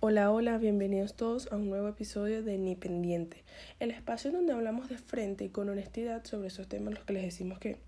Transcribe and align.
Hola, 0.00 0.30
hola, 0.30 0.58
bienvenidos 0.58 1.14
todos 1.14 1.50
a 1.50 1.56
un 1.56 1.68
nuevo 1.68 1.88
episodio 1.88 2.44
de 2.44 2.56
Ni 2.56 2.76
Pendiente, 2.76 3.42
el 3.80 3.90
espacio 3.90 4.30
donde 4.30 4.52
hablamos 4.52 4.88
de 4.88 4.96
frente 4.96 5.44
y 5.44 5.48
con 5.48 5.68
honestidad 5.68 6.24
sobre 6.24 6.46
esos 6.46 6.68
temas 6.68 6.94
los 6.94 7.02
que 7.02 7.14
les 7.14 7.24
decimos 7.24 7.58
que, 7.58 7.78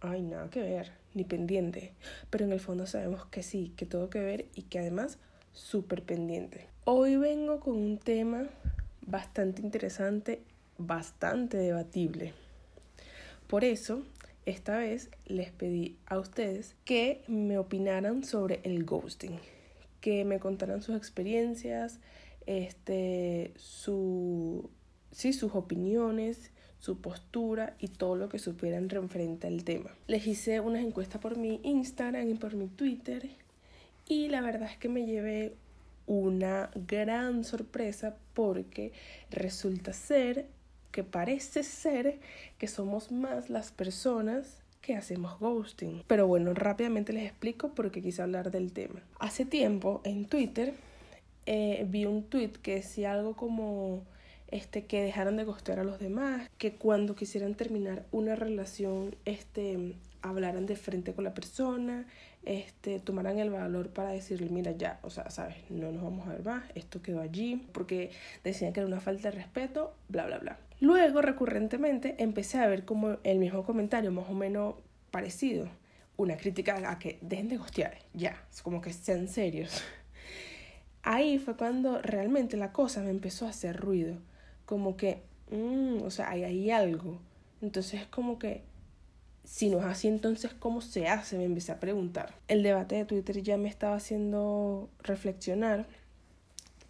ay, 0.00 0.22
nada 0.22 0.50
que 0.50 0.60
ver, 0.60 0.90
ni 1.14 1.22
pendiente, 1.22 1.92
pero 2.28 2.44
en 2.44 2.50
el 2.50 2.58
fondo 2.58 2.88
sabemos 2.88 3.26
que 3.26 3.44
sí, 3.44 3.72
que 3.76 3.86
todo 3.86 4.10
que 4.10 4.18
ver 4.18 4.46
y 4.56 4.62
que 4.62 4.80
además 4.80 5.18
súper 5.52 6.02
pendiente. 6.02 6.66
Hoy 6.86 7.18
vengo 7.18 7.60
con 7.60 7.76
un 7.76 7.98
tema 7.98 8.48
bastante 9.06 9.62
interesante, 9.62 10.42
bastante 10.76 11.56
debatible. 11.56 12.32
Por 13.46 13.62
eso, 13.62 14.02
esta 14.44 14.78
vez 14.78 15.08
les 15.24 15.52
pedí 15.52 15.94
a 16.06 16.18
ustedes 16.18 16.74
que 16.84 17.22
me 17.28 17.58
opinaran 17.58 18.24
sobre 18.24 18.58
el 18.64 18.84
ghosting 18.84 19.38
que 20.04 20.26
me 20.26 20.38
contaran 20.38 20.82
sus 20.82 20.96
experiencias, 20.96 21.98
este, 22.44 23.54
su, 23.56 24.68
sí, 25.12 25.32
sus 25.32 25.54
opiniones, 25.54 26.50
su 26.78 27.00
postura 27.00 27.74
y 27.78 27.88
todo 27.88 28.14
lo 28.14 28.28
que 28.28 28.38
supieran 28.38 28.90
referente 28.90 29.46
al 29.46 29.64
tema. 29.64 29.96
Les 30.06 30.26
hice 30.26 30.60
unas 30.60 30.84
encuestas 30.84 31.22
por 31.22 31.38
mi 31.38 31.58
Instagram 31.62 32.28
y 32.28 32.34
por 32.34 32.54
mi 32.54 32.66
Twitter 32.66 33.30
y 34.06 34.28
la 34.28 34.42
verdad 34.42 34.70
es 34.70 34.76
que 34.76 34.90
me 34.90 35.06
llevé 35.06 35.54
una 36.06 36.68
gran 36.74 37.42
sorpresa 37.42 38.14
porque 38.34 38.92
resulta 39.30 39.94
ser 39.94 40.48
que 40.92 41.02
parece 41.02 41.62
ser 41.62 42.20
que 42.58 42.68
somos 42.68 43.10
más 43.10 43.48
las 43.48 43.72
personas 43.72 44.63
que 44.84 44.94
hacemos 44.94 45.38
ghosting. 45.40 46.02
Pero 46.06 46.26
bueno, 46.26 46.52
rápidamente 46.52 47.12
les 47.12 47.24
explico 47.24 47.70
porque 47.74 48.02
quise 48.02 48.20
hablar 48.20 48.50
del 48.50 48.72
tema. 48.72 49.00
Hace 49.18 49.46
tiempo 49.46 50.02
en 50.04 50.26
Twitter 50.26 50.74
eh, 51.46 51.86
vi 51.88 52.04
un 52.04 52.22
tweet 52.24 52.52
que 52.62 52.76
decía 52.76 53.12
algo 53.12 53.34
como 53.34 54.02
este, 54.48 54.84
que 54.84 55.02
dejaran 55.02 55.36
de 55.36 55.44
ghostear 55.44 55.80
a 55.80 55.84
los 55.84 55.98
demás, 55.98 56.50
que 56.58 56.74
cuando 56.74 57.16
quisieran 57.16 57.54
terminar 57.54 58.04
una 58.12 58.36
relación, 58.36 59.16
este, 59.24 59.94
hablaran 60.20 60.66
de 60.66 60.76
frente 60.76 61.14
con 61.14 61.24
la 61.24 61.32
persona, 61.32 62.06
este, 62.44 63.00
tomaran 63.00 63.38
el 63.38 63.50
valor 63.50 63.88
para 63.88 64.10
decirle, 64.10 64.48
mira, 64.50 64.72
ya, 64.72 65.00
o 65.02 65.08
sea, 65.08 65.30
sabes, 65.30 65.56
no 65.70 65.90
nos 65.92 66.02
vamos 66.02 66.28
a 66.28 66.32
ver 66.32 66.44
más, 66.44 66.64
esto 66.74 67.00
quedó 67.00 67.20
allí, 67.20 67.66
porque 67.72 68.10
decían 68.44 68.72
que 68.74 68.80
era 68.80 68.86
una 68.86 69.00
falta 69.00 69.30
de 69.30 69.36
respeto, 69.36 69.94
bla, 70.08 70.26
bla, 70.26 70.38
bla. 70.38 70.58
Luego, 70.84 71.22
recurrentemente, 71.22 72.14
empecé 72.18 72.58
a 72.58 72.66
ver 72.66 72.84
como 72.84 73.16
el 73.24 73.38
mismo 73.38 73.64
comentario, 73.64 74.12
más 74.12 74.28
o 74.28 74.34
menos 74.34 74.74
parecido. 75.10 75.66
Una 76.18 76.36
crítica 76.36 76.90
a 76.90 76.98
que 76.98 77.18
dejen 77.22 77.48
de 77.48 77.56
gostear, 77.56 77.96
ya, 78.12 78.44
es 78.52 78.60
como 78.60 78.82
que 78.82 78.92
sean 78.92 79.28
serios. 79.28 79.82
Ahí 81.02 81.38
fue 81.38 81.56
cuando 81.56 82.02
realmente 82.02 82.58
la 82.58 82.72
cosa 82.72 83.00
me 83.00 83.08
empezó 83.08 83.46
a 83.46 83.48
hacer 83.48 83.80
ruido. 83.80 84.18
Como 84.66 84.98
que, 84.98 85.22
mmm, 85.50 86.02
o 86.02 86.10
sea, 86.10 86.28
hay 86.28 86.44
ahí 86.44 86.70
algo. 86.70 87.18
Entonces, 87.62 88.02
es 88.02 88.06
como 88.08 88.38
que, 88.38 88.60
si 89.42 89.70
no 89.70 89.78
es 89.78 89.86
así, 89.86 90.08
entonces, 90.08 90.52
¿cómo 90.52 90.82
se 90.82 91.08
hace? 91.08 91.38
Me 91.38 91.44
empecé 91.44 91.72
a 91.72 91.80
preguntar. 91.80 92.34
El 92.46 92.62
debate 92.62 92.96
de 92.96 93.06
Twitter 93.06 93.40
ya 93.40 93.56
me 93.56 93.70
estaba 93.70 93.96
haciendo 93.96 94.90
reflexionar 95.02 95.86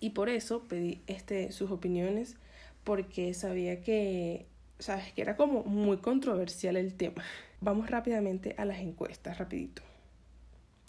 y 0.00 0.10
por 0.10 0.30
eso 0.30 0.64
pedí 0.64 1.00
este, 1.06 1.52
sus 1.52 1.70
opiniones 1.70 2.38
porque 2.84 3.34
sabía 3.34 3.80
que, 3.80 4.46
sabes, 4.78 5.12
que 5.12 5.22
era 5.22 5.36
como 5.36 5.64
muy 5.64 5.96
controversial 5.98 6.76
el 6.76 6.94
tema. 6.94 7.24
Vamos 7.60 7.90
rápidamente 7.90 8.54
a 8.58 8.64
las 8.64 8.78
encuestas, 8.78 9.38
rapidito. 9.38 9.82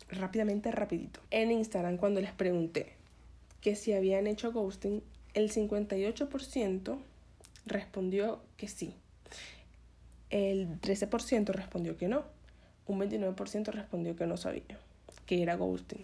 Rápidamente, 0.10 0.72
rapidito. 0.72 1.20
En 1.32 1.52
Instagram, 1.52 1.98
cuando 1.98 2.22
les 2.22 2.32
pregunté 2.32 2.94
que 3.62 3.76
si 3.76 3.94
habían 3.94 4.28
hecho 4.28 4.52
ghosting, 4.52 5.02
el 5.34 5.52
58% 5.52 6.98
respondió 7.66 8.42
que 8.58 8.68
sí. 8.68 8.94
El 10.30 10.80
13% 10.82 11.48
respondió 11.48 11.98
que 11.98 12.08
no. 12.08 12.24
Un 12.88 13.00
29% 13.00 13.72
respondió 13.72 14.16
que 14.16 14.28
no 14.28 14.38
sabía 14.38 14.78
que 15.26 15.42
era 15.42 15.56
ghosting. 15.56 16.04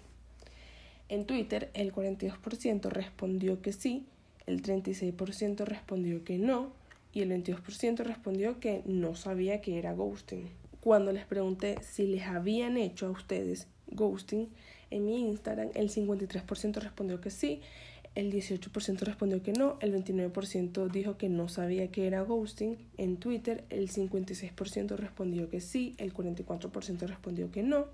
En 1.10 1.26
Twitter, 1.26 1.70
el 1.74 1.94
42% 1.94 2.90
respondió 2.90 3.62
que 3.62 3.74
sí 3.74 4.06
el 4.52 4.62
36% 4.62 5.66
respondió 5.66 6.24
que 6.24 6.38
no 6.38 6.72
y 7.14 7.22
el 7.22 7.30
22% 7.32 8.04
respondió 8.04 8.60
que 8.60 8.84
no 8.86 9.16
sabía 9.16 9.62
que 9.62 9.78
era 9.78 9.94
ghosting. 9.94 10.50
Cuando 10.80 11.12
les 11.12 11.26
pregunté 11.26 11.78
si 11.82 12.08
les 12.08 12.24
habían 12.24 12.78
hecho 12.78 13.08
a 13.08 13.12
ustedes 13.12 13.68
ghosting 13.88 14.50
en 14.90 15.06
mi 15.06 15.28
Instagram, 15.30 15.70
el 15.74 15.90
53% 15.90 16.82
respondió 16.82 17.22
que 17.22 17.30
sí, 17.30 17.62
el 18.16 18.32
18% 18.32 19.00
respondió 19.00 19.42
que 19.42 19.54
no, 19.54 19.78
el 19.80 19.94
29% 19.94 20.90
dijo 20.90 21.18
que 21.18 21.30
no 21.30 21.48
sabía 21.48 21.92
que 21.92 22.08
era 22.08 22.22
ghosting. 22.22 22.78
En 22.98 23.18
Twitter, 23.18 23.64
el 23.70 23.90
56% 23.90 24.98
respondió 24.98 25.50
que 25.50 25.62
sí, 25.62 25.96
el 25.98 26.14
44% 26.14 27.08
respondió 27.08 27.52
que 27.52 27.64
no 27.64 27.88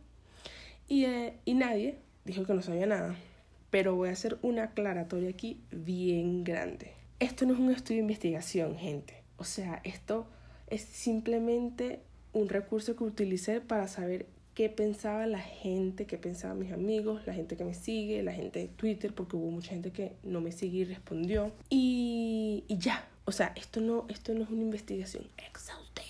y, 0.88 1.06
eh, 1.06 1.34
y 1.45 1.53
nadie 1.53 1.97
dijo 2.25 2.45
que 2.45 2.53
no 2.53 2.62
sabía 2.62 2.85
nada 2.85 3.16
pero 3.69 3.95
voy 3.95 4.09
a 4.09 4.13
hacer 4.13 4.38
una 4.41 4.63
aclaratoria 4.63 5.29
aquí 5.29 5.59
bien 5.72 6.44
grande. 6.44 6.94
Esto 7.19 7.45
no 7.45 7.53
es 7.53 7.59
un 7.59 7.72
estudio 7.72 7.97
de 7.97 8.03
investigación, 8.03 8.78
gente. 8.78 9.23
O 9.38 9.44
sea, 9.44 9.81
esto 9.83 10.28
es 10.67 10.81
simplemente 10.81 12.01
un 12.33 12.50
recurso 12.50 12.95
que 12.95 13.03
utilicé 13.03 13.61
para 13.61 13.88
saber 13.88 14.27
qué 14.53 14.69
pensaba 14.69 15.27
la 15.27 15.39
gente, 15.39 16.07
qué 16.07 16.17
pensaban 16.17 16.59
mis 16.59 16.72
amigos, 16.72 17.22
la 17.27 17.33
gente 17.33 17.56
que 17.56 17.63
me 17.63 17.73
sigue, 17.73 18.23
la 18.23 18.33
gente 18.33 18.59
de 18.59 18.67
Twitter, 18.67 19.13
porque 19.13 19.35
hubo 19.35 19.51
mucha 19.51 19.69
gente 19.69 19.91
que 19.91 20.13
no 20.23 20.41
me 20.41 20.51
sigue 20.51 20.79
y 20.79 20.83
respondió. 20.85 21.51
Y, 21.69 22.63
y 22.67 22.77
ya, 22.77 23.07
o 23.25 23.31
sea, 23.31 23.53
esto 23.56 23.81
no, 23.81 24.06
esto 24.09 24.33
no 24.33 24.44
es 24.44 24.50
una 24.50 24.63
investigación 24.63 25.27
exhaustiva. 25.38 26.07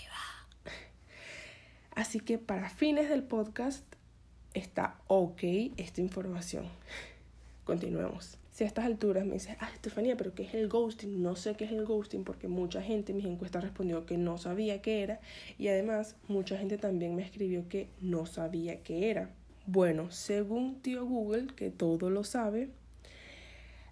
Así 1.96 2.20
que 2.20 2.38
para 2.38 2.70
fines 2.70 3.10
del 3.10 3.24
podcast 3.24 3.84
está 4.54 4.98
ok 5.08 5.44
esta 5.78 6.02
información. 6.02 6.66
Continuemos. 7.68 8.38
Si 8.50 8.64
a 8.64 8.68
estas 8.68 8.86
alturas 8.86 9.26
me 9.26 9.34
dices, 9.34 9.58
ah, 9.60 9.70
Estefanía, 9.74 10.16
pero 10.16 10.34
¿qué 10.34 10.44
es 10.44 10.54
el 10.54 10.70
ghosting? 10.70 11.22
No 11.22 11.36
sé 11.36 11.56
qué 11.56 11.66
es 11.66 11.74
el 11.74 11.84
ghosting 11.84 12.24
porque 12.24 12.48
mucha 12.48 12.82
gente 12.82 13.12
en 13.12 13.18
mis 13.18 13.26
encuestas 13.26 13.62
respondió 13.62 14.06
que 14.06 14.18
no 14.18 14.38
sabía 14.38 14.82
qué 14.82 15.04
era 15.04 15.20
y 15.60 15.68
además 15.68 16.16
mucha 16.30 16.58
gente 16.58 16.78
también 16.78 17.14
me 17.14 17.24
escribió 17.24 17.68
que 17.68 17.90
no 18.00 18.26
sabía 18.26 18.84
qué 18.84 19.10
era. 19.10 19.32
Bueno, 19.66 20.12
según 20.12 20.82
tío 20.82 21.06
Google, 21.06 21.48
que 21.58 21.70
todo 21.70 22.10
lo 22.10 22.24
sabe, 22.24 22.70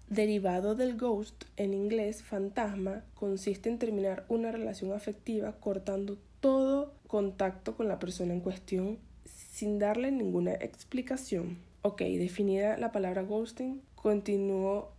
derivado 0.08 0.74
del 0.74 0.96
ghost 0.96 1.44
en 1.58 1.74
inglés 1.74 2.22
fantasma 2.22 3.04
consiste 3.14 3.68
en 3.68 3.78
terminar 3.78 4.24
una 4.30 4.52
relación 4.52 4.92
afectiva 4.92 5.52
cortando 5.52 6.16
todo 6.40 6.94
contacto 7.08 7.76
con 7.76 7.88
la 7.88 7.98
persona 7.98 8.32
en 8.32 8.40
cuestión 8.40 8.96
sin 9.26 9.78
darle 9.78 10.12
ninguna 10.12 10.54
explicación. 10.54 11.65
Ok, 11.86 12.00
definida 12.00 12.76
la 12.78 12.90
palabra 12.90 13.22
ghosting, 13.22 13.80
continuó 13.94 14.90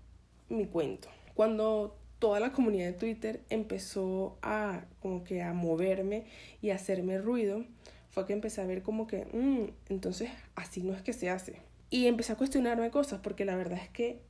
mi 0.47 0.67
cuento. 0.67 1.09
Cuando 1.33 1.97
toda 2.17 2.39
la 2.39 2.53
comunidad 2.53 2.85
de 2.85 2.93
Twitter 2.93 3.41
empezó 3.49 4.37
a 4.41 4.85
como 5.01 5.25
que 5.25 5.41
a 5.41 5.51
moverme 5.51 6.23
y 6.61 6.69
a 6.69 6.75
hacerme 6.75 7.17
ruido, 7.17 7.65
fue 8.09 8.25
que 8.25 8.31
empecé 8.31 8.61
a 8.61 8.65
ver 8.65 8.83
como 8.83 9.05
que, 9.05 9.25
mm, 9.25 9.91
entonces 9.91 10.29
así 10.55 10.81
no 10.81 10.93
es 10.93 11.01
que 11.01 11.11
se 11.11 11.29
hace. 11.29 11.57
Y 11.89 12.07
empecé 12.07 12.31
a 12.31 12.37
cuestionarme 12.37 12.89
cosas 12.89 13.19
porque 13.21 13.43
la 13.43 13.57
verdad 13.57 13.79
es 13.83 13.89
que 13.89 14.21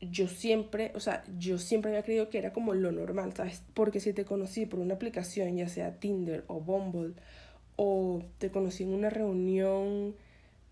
yo 0.00 0.28
siempre, 0.28 0.92
o 0.94 1.00
sea, 1.00 1.24
yo 1.36 1.58
siempre 1.58 1.90
había 1.90 2.04
creído 2.04 2.30
que 2.30 2.38
era 2.38 2.52
como 2.52 2.74
lo 2.74 2.92
normal, 2.92 3.32
¿sabes? 3.34 3.64
Porque 3.74 3.98
si 3.98 4.12
te 4.12 4.24
conocí 4.24 4.66
por 4.66 4.78
una 4.78 4.94
aplicación, 4.94 5.56
ya 5.56 5.66
sea 5.66 5.98
Tinder 5.98 6.44
o 6.46 6.60
Bumble, 6.60 7.14
o 7.74 8.22
te 8.38 8.52
conocí 8.52 8.84
en 8.84 8.94
una 8.94 9.10
reunión 9.10 10.14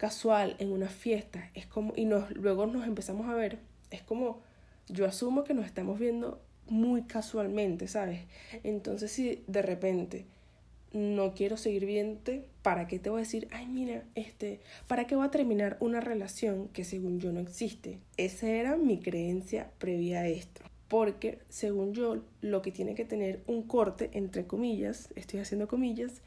casual 0.02 0.56
en 0.58 0.72
una 0.72 0.88
fiesta, 0.88 1.48
es 1.54 1.64
como, 1.64 1.92
y 1.94 2.06
nos, 2.06 2.28
luego 2.32 2.66
nos 2.66 2.88
empezamos 2.88 3.28
a 3.28 3.34
ver, 3.34 3.60
es 3.92 4.02
como, 4.02 4.40
yo 4.88 5.06
asumo 5.06 5.44
que 5.44 5.54
nos 5.54 5.64
estamos 5.64 6.00
viendo 6.00 6.42
muy 6.66 7.02
casualmente, 7.02 7.86
¿sabes? 7.86 8.22
Entonces 8.64 9.12
si 9.12 9.44
de 9.46 9.62
repente 9.62 10.26
no 10.92 11.34
quiero 11.34 11.56
seguir 11.56 11.86
viéndote, 11.86 12.48
¿para 12.62 12.88
qué 12.88 12.98
te 12.98 13.10
voy 13.10 13.20
a 13.20 13.22
decir, 13.22 13.46
ay 13.52 13.68
mira, 13.68 14.02
este, 14.16 14.58
¿para 14.88 15.06
qué 15.06 15.14
voy 15.14 15.24
a 15.24 15.30
terminar 15.30 15.76
una 15.78 16.00
relación 16.00 16.66
que 16.70 16.82
según 16.82 17.20
yo 17.20 17.30
no 17.30 17.38
existe? 17.38 18.00
Esa 18.16 18.48
era 18.48 18.76
mi 18.76 18.98
creencia 18.98 19.70
previa 19.78 20.22
a 20.22 20.26
esto. 20.26 20.62
Porque 20.88 21.38
según 21.48 21.94
yo, 21.94 22.24
lo 22.40 22.60
que 22.60 22.72
tiene 22.72 22.96
que 22.96 23.04
tener 23.04 23.44
un 23.46 23.62
corte, 23.62 24.10
entre 24.14 24.48
comillas, 24.48 25.10
estoy 25.14 25.38
haciendo 25.38 25.68
comillas, 25.68 26.22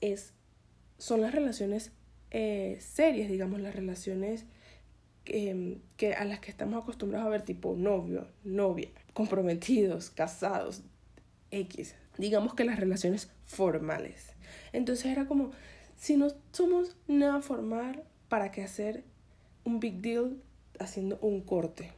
es, 0.00 0.32
son 0.98 1.20
las 1.20 1.32
relaciones 1.32 1.92
eh, 2.30 2.78
series, 2.80 3.28
digamos, 3.28 3.60
las 3.60 3.74
relaciones 3.74 4.46
que, 5.24 5.78
que, 5.96 6.14
a 6.14 6.24
las 6.24 6.40
que 6.40 6.50
estamos 6.50 6.82
acostumbrados 6.82 7.26
a 7.26 7.30
ver, 7.30 7.42
tipo 7.42 7.74
novio, 7.76 8.26
novia, 8.44 8.88
comprometidos, 9.12 10.10
casados, 10.10 10.82
X. 11.50 11.94
Digamos 12.18 12.54
que 12.54 12.64
las 12.64 12.78
relaciones 12.78 13.30
formales. 13.46 14.34
Entonces 14.72 15.06
era 15.06 15.26
como, 15.26 15.50
si 15.96 16.16
no 16.16 16.28
somos 16.52 16.96
nada 17.08 17.40
formal, 17.42 18.04
¿para 18.28 18.50
qué 18.50 18.62
hacer 18.62 19.04
un 19.64 19.80
big 19.80 20.00
deal 20.00 20.36
haciendo 20.78 21.18
un 21.20 21.40
corte? 21.40 21.90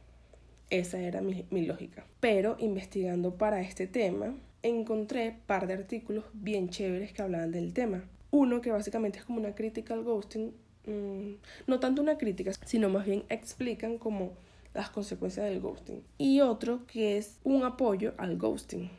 Esa 0.69 0.99
era 0.99 1.21
mi, 1.21 1.45
mi 1.51 1.65
lógica. 1.65 2.05
Pero 2.19 2.55
investigando 2.59 3.35
para 3.37 3.61
este 3.61 3.85
tema, 3.85 4.35
encontré 4.63 5.37
par 5.45 5.67
de 5.67 5.73
artículos 5.73 6.25
bien 6.33 6.69
chéveres 6.69 7.13
que 7.13 7.21
hablaban 7.21 7.51
del 7.51 7.73
tema. 7.73 8.03
Uno 8.33 8.61
que 8.61 8.71
básicamente 8.71 9.19
es 9.19 9.25
como 9.25 9.37
una 9.39 9.53
crítica 9.53 9.93
al 9.93 10.03
ghosting, 10.03 10.55
mm, 10.87 11.33
no 11.67 11.79
tanto 11.79 12.01
una 12.01 12.17
crítica, 12.17 12.51
sino 12.65 12.89
más 12.89 13.05
bien 13.05 13.25
explican 13.29 13.99
como 13.99 14.31
las 14.73 14.89
consecuencias 14.89 15.45
del 15.45 15.59
ghosting. 15.59 16.01
Y 16.17 16.41
otro 16.41 16.87
que 16.87 17.17
es 17.17 17.37
un 17.43 17.63
apoyo 17.63 18.15
al 18.17 18.37
ghosting. 18.37 18.89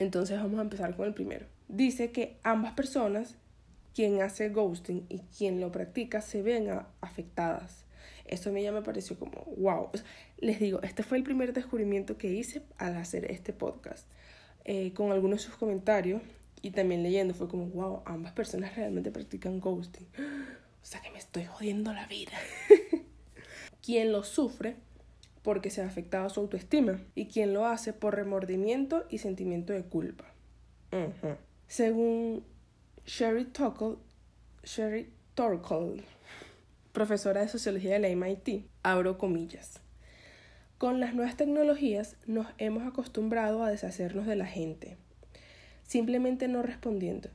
Entonces 0.00 0.36
vamos 0.36 0.58
a 0.58 0.62
empezar 0.62 0.96
con 0.96 1.06
el 1.06 1.14
primero. 1.14 1.46
Dice 1.68 2.10
que 2.10 2.38
ambas 2.42 2.72
personas, 2.72 3.36
quien 3.94 4.20
hace 4.20 4.48
ghosting 4.48 5.06
y 5.08 5.20
quien 5.38 5.60
lo 5.60 5.70
practica, 5.70 6.20
se 6.20 6.42
ven 6.42 6.68
afectadas. 7.00 7.84
Eso 8.26 8.50
a 8.50 8.52
mí 8.52 8.64
ya 8.64 8.72
me 8.72 8.82
pareció 8.82 9.16
como, 9.16 9.44
wow. 9.58 9.90
les 10.38 10.58
digo, 10.58 10.82
este 10.82 11.04
fue 11.04 11.18
el 11.18 11.22
primer 11.22 11.52
descubrimiento 11.52 12.18
que 12.18 12.32
hice 12.32 12.62
al 12.78 12.96
hacer 12.96 13.30
este 13.30 13.52
podcast. 13.52 14.08
Eh, 14.64 14.92
con 14.92 15.12
algunos 15.12 15.38
de 15.38 15.44
sus 15.44 15.54
comentarios 15.54 16.20
y 16.62 16.70
también 16.70 17.02
leyendo, 17.02 17.34
fue 17.34 17.48
como, 17.48 17.66
wow, 17.66 18.02
ambas 18.06 18.32
personas 18.32 18.74
realmente 18.76 19.10
practican 19.10 19.60
ghosting. 19.60 20.06
O 20.82 20.84
sea 20.84 21.00
que 21.00 21.12
me 21.12 21.18
estoy 21.18 21.44
jodiendo 21.44 21.92
la 21.92 22.08
vida. 22.08 22.32
quien 23.82 24.12
lo 24.12 24.24
sufre 24.24 24.76
porque 25.42 25.70
se 25.70 25.82
ha 25.82 25.86
afectado 25.86 26.28
su 26.30 26.40
autoestima 26.40 27.00
y 27.14 27.26
quien 27.26 27.52
lo 27.52 27.66
hace 27.66 27.92
por 27.92 28.14
remordimiento 28.14 29.04
y 29.10 29.18
sentimiento 29.18 29.72
de 29.72 29.84
culpa. 29.84 30.24
Según 31.66 32.44
Sherry 33.06 33.46
Torkel, 33.46 33.96
Sherry 34.62 35.10
Torkel, 35.34 36.04
profesora 36.92 37.40
de 37.40 37.48
sociología 37.48 37.98
de 37.98 37.98
la 38.00 38.08
MIT, 38.08 38.66
abro 38.82 39.18
comillas. 39.18 39.80
Con 40.78 41.00
las 41.00 41.14
nuevas 41.14 41.36
tecnologías 41.36 42.16
nos 42.26 42.46
hemos 42.58 42.86
acostumbrado 42.86 43.62
a 43.62 43.70
deshacernos 43.70 44.26
de 44.26 44.36
la 44.36 44.46
gente, 44.46 44.98
simplemente 45.92 46.48
no 46.48 46.62
respondiendo. 46.62 47.28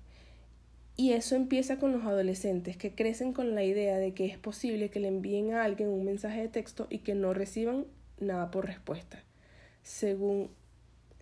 Y 0.96 1.14
eso 1.14 1.36
empieza 1.36 1.78
con 1.78 1.92
los 1.92 2.04
adolescentes 2.06 2.76
que 2.76 2.92
crecen 2.92 3.32
con 3.32 3.54
la 3.54 3.64
idea 3.64 4.00
de 4.00 4.16
que 4.16 4.26
es 4.26 4.40
posible 4.40 4.90
que 4.90 5.00
le 5.00 5.10
envíen 5.10 5.54
a 5.54 5.64
alguien 5.64 5.90
un 5.90 6.04
mensaje 6.04 6.42
de 6.42 6.48
texto 6.48 6.88
y 6.90 7.00
que 7.00 7.14
no 7.14 7.36
reciban 7.36 7.86
nada 8.20 8.50
por 8.50 8.66
respuesta. 8.66 9.24
Según 9.84 10.50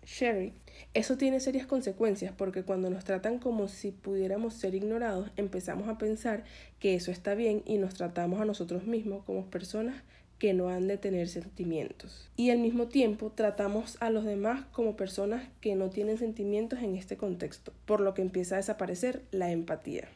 Sherry, 0.02 0.54
eso 0.94 1.18
tiene 1.18 1.40
serias 1.40 1.66
consecuencias 1.66 2.32
porque 2.34 2.62
cuando 2.62 2.88
nos 2.88 3.04
tratan 3.04 3.38
como 3.38 3.68
si 3.68 3.90
pudiéramos 3.90 4.54
ser 4.54 4.74
ignorados, 4.74 5.30
empezamos 5.36 5.90
a 5.90 5.98
pensar 5.98 6.44
que 6.78 6.94
eso 6.94 7.10
está 7.10 7.34
bien 7.34 7.62
y 7.66 7.76
nos 7.76 7.92
tratamos 7.92 8.40
a 8.40 8.46
nosotros 8.46 8.86
mismos 8.86 9.24
como 9.24 9.44
personas 9.44 10.02
que 10.38 10.52
no 10.52 10.68
han 10.68 10.86
de 10.86 10.98
tener 10.98 11.28
sentimientos. 11.28 12.28
Y 12.36 12.50
al 12.50 12.58
mismo 12.58 12.88
tiempo 12.88 13.32
tratamos 13.34 13.96
a 14.00 14.10
los 14.10 14.24
demás 14.24 14.64
como 14.72 14.96
personas 14.96 15.48
que 15.60 15.74
no 15.74 15.88
tienen 15.88 16.18
sentimientos 16.18 16.80
en 16.80 16.96
este 16.96 17.16
contexto, 17.16 17.72
por 17.86 18.00
lo 18.00 18.14
que 18.14 18.22
empieza 18.22 18.56
a 18.56 18.58
desaparecer 18.58 19.22
la 19.30 19.50
empatía. 19.50 20.08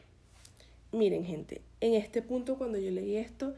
Miren 0.91 1.25
gente, 1.25 1.61
en 1.79 1.93
este 1.93 2.21
punto 2.21 2.57
cuando 2.57 2.77
yo 2.77 2.91
leí 2.91 3.15
esto, 3.15 3.55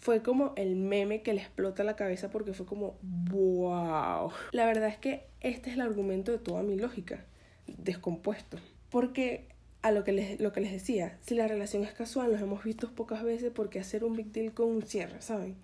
fue 0.00 0.22
como 0.22 0.52
el 0.56 0.76
meme 0.76 1.22
que 1.22 1.32
le 1.32 1.40
explota 1.40 1.84
la 1.84 1.96
cabeza 1.96 2.30
porque 2.30 2.52
fue 2.52 2.66
como, 2.66 2.98
wow. 3.02 4.30
La 4.52 4.66
verdad 4.66 4.88
es 4.88 4.98
que 4.98 5.24
este 5.40 5.70
es 5.70 5.76
el 5.76 5.82
argumento 5.82 6.32
de 6.32 6.38
toda 6.38 6.62
mi 6.62 6.76
lógica, 6.76 7.24
descompuesto. 7.66 8.58
Porque 8.90 9.46
a 9.82 9.90
lo 9.92 10.04
que, 10.04 10.12
les, 10.12 10.40
lo 10.40 10.52
que 10.52 10.60
les 10.60 10.72
decía, 10.72 11.16
si 11.20 11.34
la 11.34 11.48
relación 11.48 11.84
es 11.84 11.92
casual, 11.92 12.32
nos 12.32 12.40
hemos 12.40 12.64
visto 12.64 12.90
pocas 12.94 13.22
veces 13.22 13.52
porque 13.54 13.80
hacer 13.80 14.04
un 14.04 14.16
big 14.16 14.32
deal 14.32 14.52
con 14.52 14.68
un 14.68 14.82
cierre, 14.82 15.22
¿saben? 15.22 15.56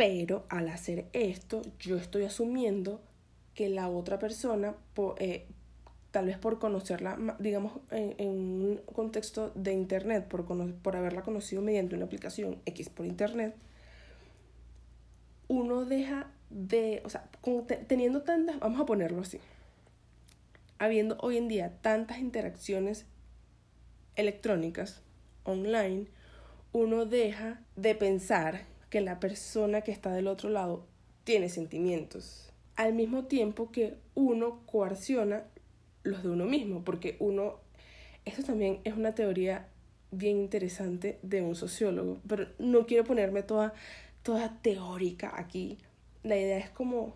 Pero 0.00 0.46
al 0.48 0.70
hacer 0.70 1.10
esto, 1.12 1.60
yo 1.78 1.98
estoy 1.98 2.24
asumiendo 2.24 3.02
que 3.52 3.68
la 3.68 3.90
otra 3.90 4.18
persona 4.18 4.74
eh, 5.18 5.46
tal 6.10 6.24
vez 6.24 6.38
por 6.38 6.58
conocerla, 6.58 7.36
digamos, 7.38 7.74
en, 7.90 8.30
un 8.30 8.80
contexto 8.94 9.52
de 9.54 9.74
Internet, 9.74 10.26
por, 10.26 10.46
por 10.78 10.96
haberla 10.96 11.20
conocido 11.20 11.60
mediante 11.60 11.96
una 11.96 12.06
aplicación 12.06 12.62
X 12.64 12.88
por 12.88 13.04
Internet, 13.04 13.54
uno 15.48 15.84
deja 15.84 16.30
de, 16.48 17.02
o 17.04 17.10
sea, 17.10 17.28
teniendo 17.86 18.22
tantas, 18.22 18.58
vamos 18.58 18.80
a 18.80 18.86
ponerlo 18.86 19.20
así, 19.20 19.38
habiendo 20.78 21.18
hoy 21.20 21.36
en 21.36 21.48
día 21.48 21.76
tantas 21.82 22.20
interacciones 22.20 23.04
electrónicas, 24.16 25.02
online, 25.44 26.06
uno 26.72 27.04
deja 27.04 27.60
de 27.76 27.94
pensar 27.94 28.69
que 28.90 29.00
la 29.00 29.20
persona 29.20 29.80
que 29.80 29.92
está 29.92 30.12
del 30.12 30.26
otro 30.26 30.50
lado 30.50 30.84
tiene 31.24 31.48
sentimientos, 31.48 32.52
al 32.76 32.92
mismo 32.92 33.24
tiempo 33.24 33.70
que 33.70 33.96
uno 34.14 34.60
coerciona 34.66 35.44
los 36.02 36.22
de 36.22 36.30
uno 36.30 36.44
mismo, 36.44 36.82
porque 36.82 37.16
uno, 37.20 37.60
esto 38.24 38.42
también 38.42 38.80
es 38.84 38.94
una 38.94 39.14
teoría 39.14 39.68
bien 40.10 40.38
interesante 40.38 41.18
de 41.22 41.42
un 41.42 41.54
sociólogo, 41.54 42.18
pero 42.26 42.48
no 42.58 42.86
quiero 42.86 43.04
ponerme 43.04 43.42
toda, 43.42 43.74
toda 44.22 44.60
teórica 44.60 45.32
aquí. 45.36 45.78
La 46.22 46.36
idea 46.36 46.58
es 46.58 46.70
como 46.70 47.14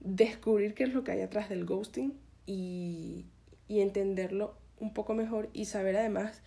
descubrir 0.00 0.74
qué 0.74 0.84
es 0.84 0.94
lo 0.94 1.02
que 1.02 1.12
hay 1.12 1.22
atrás 1.22 1.48
del 1.48 1.64
ghosting 1.64 2.14
y, 2.46 3.24
y 3.68 3.80
entenderlo 3.80 4.54
un 4.78 4.92
poco 4.92 5.14
mejor 5.14 5.48
y 5.52 5.64
saber 5.64 5.96
además 5.96 6.42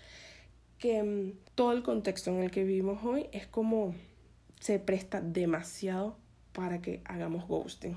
que 0.77 1.03
mm, 1.03 1.33
todo 1.55 1.73
el 1.73 1.83
contexto 1.83 2.31
en 2.31 2.43
el 2.43 2.51
que 2.51 2.63
vivimos 2.63 3.03
hoy 3.03 3.27
es 3.31 3.47
como 3.47 3.95
se 4.59 4.79
presta 4.79 5.21
demasiado 5.21 6.17
para 6.53 6.81
que 6.81 7.01
hagamos 7.05 7.47
ghosting 7.47 7.95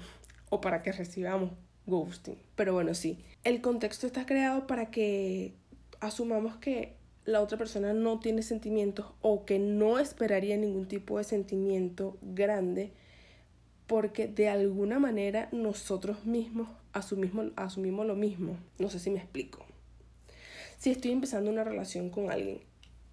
o 0.50 0.60
para 0.60 0.82
que 0.82 0.92
recibamos 0.92 1.50
ghosting. 1.86 2.36
Pero 2.54 2.72
bueno, 2.72 2.94
sí, 2.94 3.18
el 3.44 3.60
contexto 3.60 4.06
está 4.06 4.26
creado 4.26 4.66
para 4.66 4.90
que 4.90 5.54
asumamos 6.00 6.56
que 6.56 6.96
la 7.24 7.40
otra 7.40 7.58
persona 7.58 7.92
no 7.92 8.18
tiene 8.18 8.42
sentimientos 8.42 9.06
o 9.20 9.44
que 9.44 9.58
no 9.58 9.98
esperaría 9.98 10.56
ningún 10.56 10.88
tipo 10.88 11.18
de 11.18 11.24
sentimiento 11.24 12.18
grande 12.20 12.92
porque 13.86 14.26
de 14.26 14.48
alguna 14.48 14.98
manera 14.98 15.48
nosotros 15.52 16.24
mismos 16.24 16.68
asumimos, 16.92 17.52
asumimos 17.56 18.06
lo 18.06 18.16
mismo. 18.16 18.56
No 18.78 18.88
sé 18.88 18.98
si 18.98 19.10
me 19.10 19.18
explico. 19.18 19.64
Si 20.78 20.90
estoy 20.90 21.12
empezando 21.12 21.50
una 21.50 21.64
relación 21.64 22.10
con 22.10 22.30
alguien, 22.30 22.60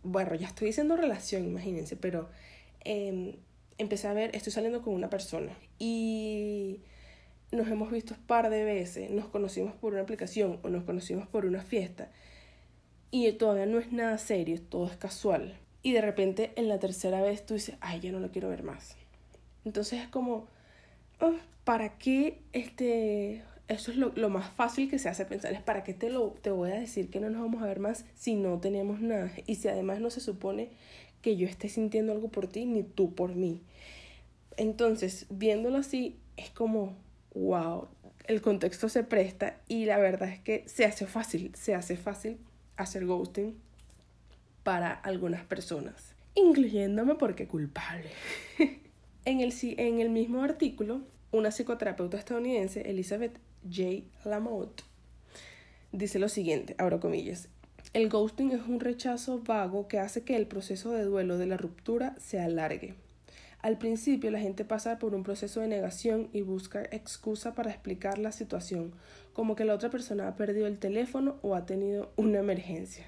bueno, 0.04 0.34
ya 0.36 0.48
estoy 0.48 0.68
diciendo 0.68 0.96
relación, 0.96 1.46
imagínense, 1.46 1.96
pero 1.96 2.30
em, 2.84 3.36
empecé 3.78 4.08
a 4.08 4.14
ver, 4.14 4.36
estoy 4.36 4.52
saliendo 4.52 4.82
con 4.82 4.94
una 4.94 5.10
persona 5.10 5.54
y 5.78 6.82
nos 7.52 7.68
hemos 7.68 7.92
visto 7.92 8.14
un 8.14 8.22
par 8.22 8.50
de 8.50 8.64
veces, 8.64 9.10
nos 9.10 9.28
conocimos 9.28 9.74
por 9.74 9.94
una 9.94 10.04
aplicación 10.04 10.60
o 10.62 10.70
nos 10.70 10.84
conocimos 10.84 11.28
por 11.28 11.46
una 11.46 11.64
fiesta 11.64 12.10
y 13.12 13.32
todavía 13.34 13.66
no 13.66 13.80
es 13.80 13.92
nada 13.92 14.18
serio, 14.18 14.62
todo 14.62 14.86
es 14.88 14.98
casual. 14.98 15.58
Y 15.82 15.94
de 15.94 16.02
repente 16.02 16.52
en 16.56 16.68
la 16.68 16.80
tercera 16.80 17.22
vez 17.22 17.46
tú 17.46 17.56
dices, 17.56 17.76
ay, 17.82 18.02
ya 18.02 18.12
no 18.12 18.20
lo 18.20 18.32
quiero 18.32 18.50
ver 18.50 18.64
más. 18.64 18.96
Entonces 19.66 20.02
es 20.02 20.08
como, 20.08 20.48
oh, 21.20 21.36
¿para 21.64 21.98
qué 21.98 22.42
este... 22.54 23.44
Eso 23.68 23.92
es 23.92 23.98
lo, 23.98 24.12
lo, 24.16 24.30
más 24.30 24.50
fácil 24.50 24.90
que 24.90 24.98
se 24.98 25.10
hace 25.10 25.26
pensar, 25.26 25.54
es 25.54 25.62
para 25.62 25.84
qué 25.84 25.94
te, 25.94 26.10
lo, 26.10 26.30
te 26.42 26.50
voy 26.50 26.72
a 26.72 26.80
decir 26.80 27.12
que 27.12 27.20
no 27.20 27.30
nos 27.30 27.44
vamos 27.44 27.62
a 27.62 27.68
ver 27.68 27.80
más 27.80 28.04
si 28.16 28.34
no 28.34 28.60
tenemos 28.60 29.00
nada. 29.00 29.32
Y 29.46 29.56
si 29.56 29.68
además 29.68 30.00
no 30.00 30.10
se 30.10 30.22
supone 30.22 30.72
que 31.22 31.36
yo 31.36 31.48
esté 31.48 31.70
sintiendo 31.70 32.12
algo 32.12 32.30
por 32.30 32.48
ti, 32.48 32.66
ni 32.66 32.84
tú 32.84 33.14
por 33.14 33.36
mí. 33.36 33.62
Entonces, 34.58 35.26
viéndolo 35.30 35.78
así, 35.78 36.18
es 36.38 36.50
como, 36.50 36.96
wow, 37.34 37.88
el 38.28 38.42
contexto 38.42 38.90
se 38.90 39.04
presta 39.04 39.60
y 39.68 39.86
la 39.86 39.98
verdad 39.98 40.30
es 40.30 40.40
que 40.40 40.64
se 40.68 40.86
hace 40.86 41.08
fácil, 41.08 41.52
se 41.56 41.76
hace 41.76 41.98
fácil 41.98 42.38
hacer 42.78 43.06
ghosting 43.06 43.56
para 44.64 44.94
algunas 44.94 45.44
personas, 45.46 46.14
incluyéndome 46.36 47.16
porque 47.16 47.48
culpable. 47.48 48.10
en, 49.26 49.42
el, 49.42 49.54
en 49.62 50.00
el 50.00 50.10
mismo 50.10 50.44
artículo, 50.44 51.02
una 51.32 51.52
psicoterapeuta 51.52 52.18
estadounidense, 52.18 52.90
Elizabeth 52.90 53.40
J. 53.64 54.04
Lamotte, 54.26 54.84
dice 55.92 56.20
lo 56.20 56.30
siguiente, 56.30 56.76
abro 56.78 57.00
comillas, 57.00 57.50
el 57.94 58.08
ghosting 58.08 58.52
es 58.52 58.62
un 58.68 58.80
rechazo 58.80 59.42
vago 59.42 59.88
que 59.88 60.00
hace 60.00 60.24
que 60.24 60.36
el 60.36 60.46
proceso 60.46 60.92
de 60.92 61.06
duelo 61.06 61.40
de 61.40 61.48
la 61.48 61.58
ruptura 61.58 62.16
se 62.20 62.40
alargue. 62.40 62.94
Al 63.62 63.80
principio 63.80 64.30
la 64.30 64.40
gente 64.40 64.64
pasa 64.64 65.00
por 65.00 65.16
un 65.16 65.24
proceso 65.24 65.60
de 65.60 65.68
negación 65.68 66.30
y 66.32 66.42
busca 66.42 66.84
excusa 66.84 67.56
para 67.56 67.72
explicar 67.72 68.20
la 68.20 68.32
situación, 68.32 68.94
como 69.34 69.56
que 69.56 69.66
la 69.66 69.74
otra 69.74 69.90
persona 69.90 70.28
ha 70.28 70.36
perdido 70.36 70.68
el 70.68 70.78
teléfono 70.78 71.38
o 71.42 71.56
ha 71.56 71.66
tenido 71.66 72.12
una 72.16 72.40
emergencia. 72.40 73.06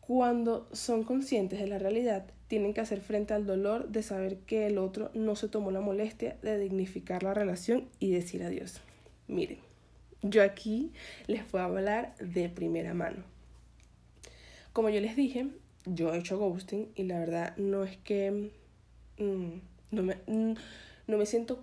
Cuando 0.00 0.68
son 0.72 1.02
conscientes 1.02 1.58
de 1.60 1.66
la 1.66 1.78
realidad, 1.78 2.26
tienen 2.46 2.72
que 2.72 2.80
hacer 2.80 3.00
frente 3.00 3.34
al 3.34 3.46
dolor 3.46 3.88
de 3.88 4.02
saber 4.02 4.38
que 4.38 4.66
el 4.66 4.78
otro 4.78 5.10
no 5.14 5.34
se 5.34 5.48
tomó 5.48 5.70
la 5.70 5.80
molestia 5.80 6.36
de 6.42 6.58
dignificar 6.58 7.24
la 7.24 7.34
relación 7.34 7.88
y 7.98 8.12
decir 8.12 8.42
adiós. 8.42 8.80
Miren, 9.26 9.58
yo 10.22 10.42
aquí 10.42 10.92
les 11.26 11.42
a 11.54 11.64
hablar 11.64 12.14
de 12.18 12.48
primera 12.48 12.94
mano. 12.94 13.24
Como 14.72 14.90
yo 14.90 15.00
les 15.00 15.16
dije, 15.16 15.48
yo 15.86 16.12
he 16.14 16.18
hecho 16.18 16.38
ghosting 16.38 16.88
y 16.94 17.04
la 17.04 17.18
verdad 17.18 17.56
no 17.56 17.84
es 17.84 17.96
que 17.98 18.50
Mm, 19.20 19.60
no, 19.90 20.02
me, 20.02 20.16
mm, 20.26 20.54
no 21.06 21.18
me 21.18 21.26
siento, 21.26 21.62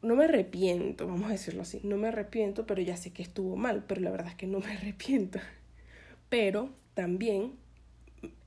no 0.00 0.16
me 0.16 0.24
arrepiento, 0.24 1.06
vamos 1.06 1.28
a 1.28 1.32
decirlo 1.32 1.62
así, 1.62 1.80
no 1.84 1.98
me 1.98 2.08
arrepiento, 2.08 2.66
pero 2.66 2.80
ya 2.80 2.96
sé 2.96 3.12
que 3.12 3.22
estuvo 3.22 3.56
mal, 3.56 3.84
pero 3.86 4.00
la 4.00 4.10
verdad 4.10 4.28
es 4.28 4.34
que 4.34 4.46
no 4.46 4.60
me 4.60 4.72
arrepiento. 4.72 5.38
Pero 6.28 6.70
también 6.94 7.52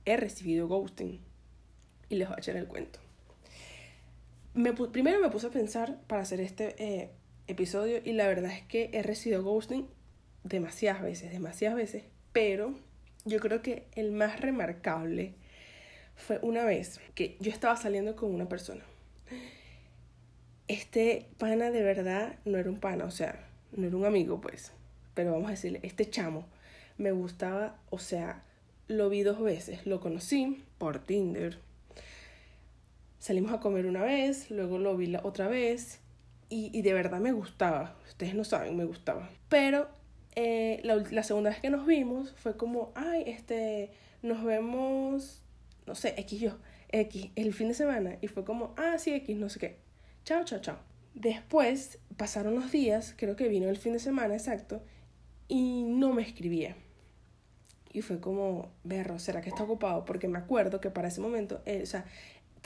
he 0.04 0.16
recibido 0.16 0.66
ghosting 0.66 1.20
y 2.08 2.16
les 2.16 2.28
voy 2.28 2.36
a 2.36 2.40
echar 2.40 2.56
el 2.56 2.66
cuento. 2.66 2.98
Me, 4.54 4.72
primero 4.72 5.20
me 5.20 5.30
puse 5.30 5.46
a 5.46 5.50
pensar 5.50 6.00
para 6.08 6.22
hacer 6.22 6.40
este 6.40 6.74
eh, 6.82 7.10
episodio 7.46 8.00
y 8.04 8.12
la 8.12 8.26
verdad 8.26 8.50
es 8.50 8.62
que 8.62 8.90
he 8.92 9.02
recibido 9.02 9.44
ghosting 9.44 9.86
demasiadas 10.42 11.02
veces, 11.02 11.30
demasiadas 11.30 11.76
veces, 11.76 12.04
pero 12.32 12.74
yo 13.26 13.40
creo 13.40 13.60
que 13.60 13.86
el 13.94 14.12
más 14.12 14.40
remarcable 14.40 15.34
fue 16.14 16.38
una 16.42 16.64
vez 16.64 17.00
que 17.14 17.36
yo 17.40 17.50
estaba 17.50 17.76
saliendo 17.76 18.16
con 18.16 18.34
una 18.34 18.48
persona. 18.48 18.82
Este 20.68 21.28
pana 21.38 21.70
de 21.70 21.82
verdad 21.82 22.38
no 22.44 22.56
era 22.56 22.70
un 22.70 22.80
pana, 22.80 23.04
o 23.04 23.10
sea, 23.10 23.48
no 23.72 23.86
era 23.86 23.96
un 23.96 24.06
amigo, 24.06 24.40
pues, 24.40 24.72
pero 25.14 25.32
vamos 25.32 25.48
a 25.48 25.50
decirle, 25.50 25.80
este 25.82 26.08
chamo 26.08 26.46
me 26.98 27.12
gustaba, 27.12 27.76
o 27.90 27.98
sea, 27.98 28.42
lo 28.88 29.08
vi 29.08 29.22
dos 29.22 29.40
veces, 29.40 29.86
lo 29.86 30.00
conocí 30.00 30.64
por 30.78 31.00
Tinder. 31.00 31.58
Salimos 33.18 33.52
a 33.52 33.60
comer 33.60 33.86
una 33.86 34.02
vez, 34.02 34.50
luego 34.50 34.78
lo 34.78 34.96
vi 34.96 35.06
la 35.06 35.20
otra 35.24 35.48
vez 35.48 36.00
y, 36.48 36.70
y 36.72 36.82
de 36.82 36.92
verdad 36.92 37.18
me 37.18 37.32
gustaba. 37.32 37.96
Ustedes 38.06 38.34
no 38.34 38.44
saben, 38.44 38.76
me 38.76 38.84
gustaba. 38.84 39.28
Pero 39.48 39.88
eh, 40.36 40.80
la, 40.84 40.96
la, 40.96 41.22
segunda 41.22 41.50
vez 41.50 41.60
que 41.60 41.70
nos 41.70 41.86
vimos 41.86 42.34
fue 42.36 42.56
como, 42.56 42.92
ay, 42.94 43.24
este, 43.26 43.90
nos 44.22 44.44
vemos, 44.44 45.42
no 45.86 45.94
sé, 45.94 46.14
X 46.18 46.40
yo, 46.40 46.58
X, 46.90 47.30
el 47.34 47.54
fin 47.54 47.68
de 47.68 47.74
semana. 47.74 48.18
Y 48.20 48.28
fue 48.28 48.44
como, 48.44 48.74
ah, 48.76 48.98
sí, 48.98 49.12
X, 49.14 49.36
no 49.36 49.48
sé 49.48 49.58
qué. 49.58 49.76
Chao, 50.24 50.44
chao, 50.44 50.60
chao. 50.60 50.78
Después 51.14 51.98
pasaron 52.18 52.54
los 52.54 52.70
días, 52.70 53.14
creo 53.16 53.34
que 53.34 53.48
vino 53.48 53.68
el 53.68 53.78
fin 53.78 53.94
de 53.94 53.98
semana 53.98 54.34
exacto, 54.34 54.82
y 55.48 55.84
no 55.84 56.12
me 56.12 56.22
escribía. 56.22 56.76
Y 57.92 58.02
fue 58.02 58.20
como, 58.20 58.70
berro, 58.84 59.18
¿será 59.18 59.40
que 59.40 59.48
está 59.48 59.62
ocupado? 59.62 60.04
Porque 60.04 60.28
me 60.28 60.38
acuerdo 60.38 60.82
que 60.82 60.90
para 60.90 61.08
ese 61.08 61.22
momento, 61.22 61.62
eh, 61.64 61.80
o 61.82 61.86
sea, 61.86 62.04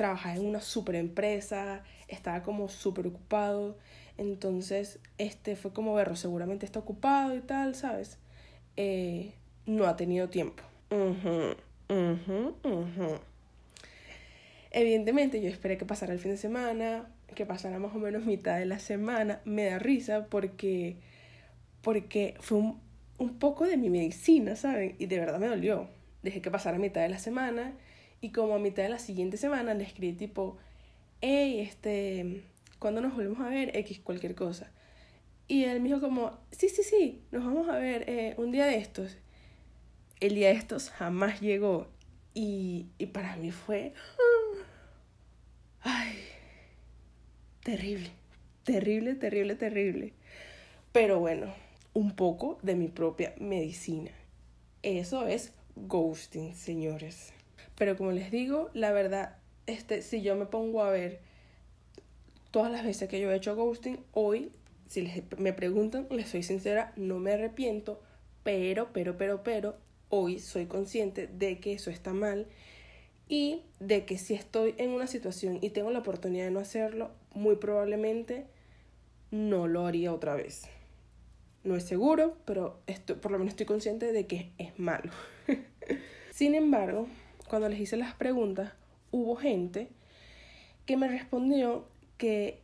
trabajaba 0.01 0.35
en 0.35 0.47
una 0.47 0.63
super 0.63 0.95
empresa, 0.95 1.83
estaba 2.09 2.43
como 2.43 2.71
súper 2.71 3.07
ocupado. 3.07 3.77
Entonces, 4.17 4.99
este 5.19 5.57
fue 5.57 5.75
como 5.75 5.93
verlo, 5.93 6.17
seguramente 6.17 6.65
está 6.65 6.79
ocupado 6.79 7.37
y 7.37 7.41
tal, 7.41 7.75
¿sabes? 7.75 8.17
Eh, 8.79 9.35
no 9.67 9.85
ha 9.85 9.97
tenido 9.97 10.31
tiempo. 10.31 10.63
Evidentemente, 14.71 15.43
yo 15.43 15.51
esperé 15.51 15.77
que 15.77 15.85
pasara 15.85 16.15
el 16.15 16.19
fin 16.19 16.31
de 16.31 16.39
semana, 16.39 17.07
que 17.35 17.45
pasara 17.45 17.79
más 17.79 17.95
o 17.95 17.99
menos 17.99 18.25
mitad 18.25 18.59
de 18.59 18.65
la 18.65 18.79
semana. 18.79 19.43
Me 19.45 19.67
da 19.67 19.79
risa 19.79 20.29
porque, 20.31 20.97
porque 21.83 22.37
fue 22.41 22.57
un, 22.57 22.81
un 23.19 23.39
poco 23.39 23.67
de 23.67 23.77
mi 23.77 23.91
medicina, 23.91 24.57
¿saben? 24.57 24.97
Y 24.99 25.05
de 25.05 25.21
verdad 25.21 25.39
me 25.39 25.49
dolió. 25.49 25.89
Dejé 26.23 26.41
que 26.41 26.51
pasara 26.51 26.79
mitad 26.79 27.03
de 27.03 27.11
la 27.11 27.19
semana 27.19 27.75
y 28.21 28.31
como 28.33 28.55
a 28.55 28.59
mitad 28.59 28.83
de 28.83 28.89
la 28.91 28.99
siguiente 28.99 29.37
semana 29.37 29.75
le 29.75 29.85
escribí 29.85 30.13
tipo, 30.13 30.59
hey, 31.21 31.61
este, 31.61 32.43
cuando 32.79 33.01
nos 33.01 33.15
volvemos 33.15 33.41
a 33.41 33.49
ver? 33.49 33.77
X, 33.77 34.01
cualquier 34.01 34.35
cosa. 34.35 34.71
Y 35.49 35.65
él 35.65 35.81
me 35.81 35.89
dijo 35.89 36.01
como, 36.01 36.39
sí, 36.51 36.69
sí, 36.69 36.83
sí, 36.83 37.23
nos 37.33 37.45
vamos 37.45 37.69
a 37.69 37.77
ver 37.79 38.09
eh, 38.09 38.35
un 38.37 38.53
día 38.53 38.67
de 38.67 38.77
estos. 38.77 39.17
El 40.21 40.35
día 40.35 40.49
de 40.49 40.55
estos 40.55 40.91
jamás 40.91 41.41
llegó. 41.41 41.89
Y, 42.35 42.87
y 42.99 43.07
para 43.07 43.37
mí 43.37 43.51
fue... 43.51 43.93
Ay, 45.83 46.19
terrible, 47.65 48.11
terrible, 48.65 49.15
terrible, 49.15 49.55
terrible. 49.57 50.13
Pero 50.93 51.19
bueno, 51.21 51.53
un 51.95 52.15
poco 52.15 52.59
de 52.63 52.75
mi 52.75 52.89
propia 52.89 53.35
medicina. 53.39 54.11
Eso 54.83 55.27
es 55.27 55.53
ghosting, 55.75 56.55
señores. 56.55 57.33
Pero 57.81 57.97
como 57.97 58.13
les 58.13 58.31
digo, 58.31 58.69
la 58.75 58.93
verdad, 58.93 59.39
este, 59.67 60.03
si 60.03 60.21
yo 60.21 60.37
me 60.37 60.45
pongo 60.45 60.83
a 60.83 60.91
ver 60.91 61.21
todas 62.51 62.71
las 62.71 62.85
veces 62.85 63.09
que 63.09 63.19
yo 63.19 63.33
he 63.33 63.37
hecho 63.37 63.57
ghosting, 63.57 64.05
hoy, 64.13 64.53
si 64.87 65.01
les, 65.01 65.23
me 65.39 65.55
preguntan, 65.55 66.07
les 66.11 66.29
soy 66.29 66.43
sincera, 66.43 66.93
no 66.97 67.19
me 67.21 67.33
arrepiento, 67.33 67.99
pero, 68.43 68.93
pero, 68.93 69.17
pero, 69.17 69.43
pero, 69.43 69.77
hoy 70.11 70.41
soy 70.41 70.67
consciente 70.67 71.27
de 71.27 71.59
que 71.59 71.73
eso 71.73 71.91
está 71.91 72.13
mal 72.13 72.49
y 73.31 73.63
de 73.79 74.05
que 74.05 74.19
si 74.19 74.35
estoy 74.35 74.75
en 74.77 74.91
una 74.91 75.07
situación 75.07 75.57
y 75.63 75.71
tengo 75.71 75.91
la 75.91 76.01
oportunidad 76.01 76.45
de 76.45 76.51
no 76.51 76.61
hacerlo, 76.61 77.13
muy 77.33 77.57
probablemente 77.57 78.45
no 79.31 79.69
lo 79.69 79.87
haría 79.87 80.13
otra 80.13 80.35
vez. 80.35 80.65
No 81.65 81.77
es 81.77 81.85
seguro, 81.85 82.37
pero 82.45 82.83
estoy, 82.87 83.17
por 83.17 83.33
lo 83.33 83.39
menos 83.39 83.53
estoy 83.53 83.65
consciente 83.65 84.13
de 84.13 84.27
que 84.27 84.51
es 84.59 84.79
malo. 84.79 85.13
Sin 86.31 86.55
embargo, 86.55 87.09
cuando 87.51 87.69
les 87.69 87.81
hice 87.81 87.97
las 87.97 88.15
preguntas, 88.15 88.75
hubo 89.11 89.35
gente 89.35 89.89
que 90.87 90.97
me 90.97 91.09
respondió 91.09 91.89
que 92.17 92.63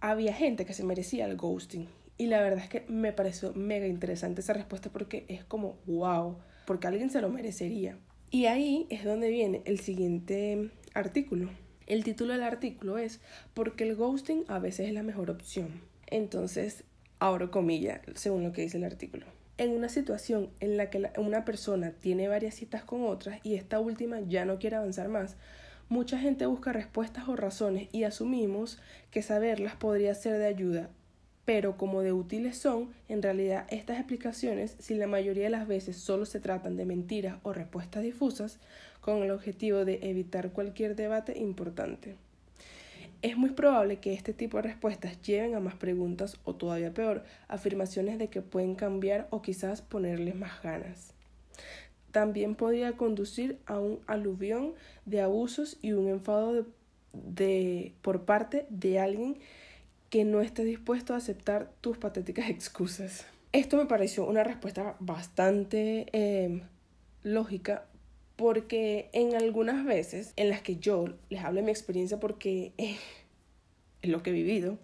había 0.00 0.34
gente 0.34 0.66
que 0.66 0.74
se 0.74 0.82
merecía 0.82 1.26
el 1.26 1.36
ghosting. 1.36 1.86
Y 2.18 2.26
la 2.26 2.42
verdad 2.42 2.64
es 2.64 2.68
que 2.68 2.84
me 2.88 3.12
pareció 3.12 3.54
mega 3.54 3.86
interesante 3.86 4.40
esa 4.40 4.52
respuesta 4.52 4.90
porque 4.90 5.26
es 5.28 5.44
como, 5.44 5.78
wow, 5.86 6.38
porque 6.66 6.88
alguien 6.88 7.10
se 7.10 7.20
lo 7.20 7.28
merecería. 7.28 7.98
Y 8.32 8.46
ahí 8.46 8.88
es 8.90 9.04
donde 9.04 9.30
viene 9.30 9.62
el 9.64 9.78
siguiente 9.78 10.70
artículo. 10.92 11.48
El 11.86 12.02
título 12.02 12.32
del 12.32 12.42
artículo 12.42 12.98
es 12.98 13.20
porque 13.54 13.84
el 13.84 13.94
ghosting 13.94 14.44
a 14.48 14.58
veces 14.58 14.88
es 14.88 14.92
la 14.92 15.04
mejor 15.04 15.30
opción. 15.30 15.82
Entonces, 16.08 16.82
abro 17.20 17.52
comillas, 17.52 18.00
según 18.16 18.42
lo 18.42 18.50
que 18.50 18.62
dice 18.62 18.78
el 18.78 18.84
artículo. 18.84 19.26
En 19.60 19.70
una 19.70 19.88
situación 19.88 20.48
en 20.58 20.76
la 20.76 20.88
que 20.88 21.10
una 21.18 21.44
persona 21.44 21.92
tiene 21.92 22.28
varias 22.28 22.54
citas 22.54 22.82
con 22.82 23.04
otras 23.04 23.40
y 23.44 23.54
esta 23.54 23.78
última 23.78 24.18
ya 24.20 24.44
no 24.44 24.58
quiere 24.58 24.76
avanzar 24.76 25.08
más, 25.08 25.36
Mucha 25.90 26.20
gente 26.20 26.46
busca 26.46 26.72
respuestas 26.72 27.28
o 27.28 27.34
razones 27.34 27.88
y 27.90 28.04
asumimos 28.04 28.78
que 29.10 29.22
saberlas 29.22 29.74
podría 29.74 30.14
ser 30.14 30.38
de 30.38 30.46
ayuda, 30.46 30.88
pero 31.44 31.76
como 31.76 32.02
de 32.02 32.12
útiles 32.12 32.56
son, 32.56 32.90
en 33.08 33.22
realidad 33.22 33.66
estas 33.70 33.98
explicaciones, 33.98 34.76
si 34.78 34.94
la 34.94 35.08
mayoría 35.08 35.42
de 35.42 35.50
las 35.50 35.66
veces 35.66 35.96
solo 35.96 36.26
se 36.26 36.38
tratan 36.38 36.76
de 36.76 36.84
mentiras 36.84 37.38
o 37.42 37.52
respuestas 37.52 38.04
difusas, 38.04 38.60
con 39.00 39.24
el 39.24 39.32
objetivo 39.32 39.84
de 39.84 39.98
evitar 40.02 40.52
cualquier 40.52 40.94
debate 40.94 41.36
importante. 41.36 42.14
Es 43.22 43.36
muy 43.36 43.50
probable 43.50 43.98
que 43.98 44.14
este 44.14 44.32
tipo 44.32 44.56
de 44.56 44.62
respuestas 44.62 45.20
lleven 45.22 45.54
a 45.54 45.60
más 45.60 45.74
preguntas 45.74 46.38
o 46.44 46.54
todavía 46.54 46.94
peor, 46.94 47.24
afirmaciones 47.48 48.18
de 48.18 48.28
que 48.28 48.40
pueden 48.40 48.74
cambiar 48.74 49.28
o 49.30 49.42
quizás 49.42 49.82
ponerles 49.82 50.34
más 50.34 50.62
ganas 50.62 51.14
también 52.10 52.54
podría 52.54 52.96
conducir 52.96 53.58
a 53.66 53.78
un 53.78 54.00
aluvión 54.06 54.74
de 55.06 55.20
abusos 55.20 55.78
y 55.82 55.92
un 55.92 56.08
enfado 56.08 56.66
de, 57.12 57.92
por 58.02 58.24
parte 58.24 58.66
de 58.68 58.98
alguien 58.98 59.38
que 60.08 60.24
no 60.24 60.40
esté 60.40 60.64
dispuesto 60.64 61.14
a 61.14 61.18
aceptar 61.18 61.70
tus 61.80 61.98
patéticas 61.98 62.50
excusas. 62.50 63.26
Esto 63.52 63.76
me 63.76 63.86
pareció 63.86 64.26
una 64.26 64.44
respuesta 64.44 64.96
bastante 65.00 66.06
em, 66.12 66.62
lógica 67.22 67.84
porque 68.40 69.10
en 69.12 69.36
algunas 69.36 69.84
veces 69.84 70.32
en 70.36 70.48
las 70.48 70.62
que 70.62 70.76
yo 70.76 71.04
les 71.28 71.44
hablo 71.44 71.60
de 71.60 71.66
mi 71.66 71.70
experiencia 71.70 72.18
porque 72.18 72.72
es 72.78 74.10
lo 74.10 74.22
que 74.22 74.30
he 74.30 74.32
vivido, 74.32 74.78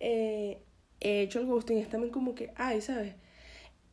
eh, 0.00 0.58
he 1.00 1.22
hecho 1.22 1.40
el 1.40 1.46
ghosting 1.46 1.78
es 1.78 1.88
también 1.88 2.12
como 2.12 2.34
que, 2.34 2.52
ay, 2.56 2.82
¿sabes? 2.82 3.14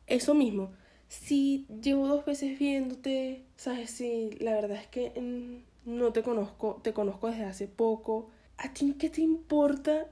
Eso 0.06 0.34
mismo, 0.34 0.72
si 1.08 1.66
llevo 1.82 2.06
dos 2.06 2.26
veces 2.26 2.58
viéndote, 2.58 3.44
sabes, 3.56 3.90
si 3.92 4.32
la 4.40 4.52
verdad 4.52 4.76
es 4.76 4.88
que 4.88 5.18
mm, 5.18 5.96
no 5.96 6.12
te 6.12 6.22
conozco, 6.22 6.78
te 6.82 6.92
conozco 6.92 7.28
desde 7.28 7.44
hace 7.44 7.68
poco, 7.68 8.28
¿a 8.58 8.74
ti 8.74 8.94
qué 8.98 9.08
te 9.08 9.22
importa? 9.22 10.06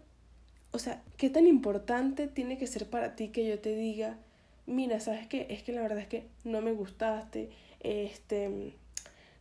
O 0.73 0.79
sea, 0.79 1.03
¿qué 1.19 1.29
tan 1.29 1.47
importante 1.47 2.29
tiene 2.29 2.57
que 2.57 2.67
ser 2.67 2.89
para 2.89 3.15
ti 3.15 3.29
que 3.29 3.47
yo 3.47 3.59
te 3.59 3.75
diga, 3.75 4.17
mira, 4.67 5.01
sabes 5.01 5.27
qué, 5.27 5.49
es 5.51 5.63
que 5.63 5.73
la 5.73 5.83
verdad 5.83 5.99
es 5.99 6.09
que 6.09 6.25
no 6.45 6.63
me 6.63 6.73
gustaste, 6.73 7.51
este, 7.81 8.75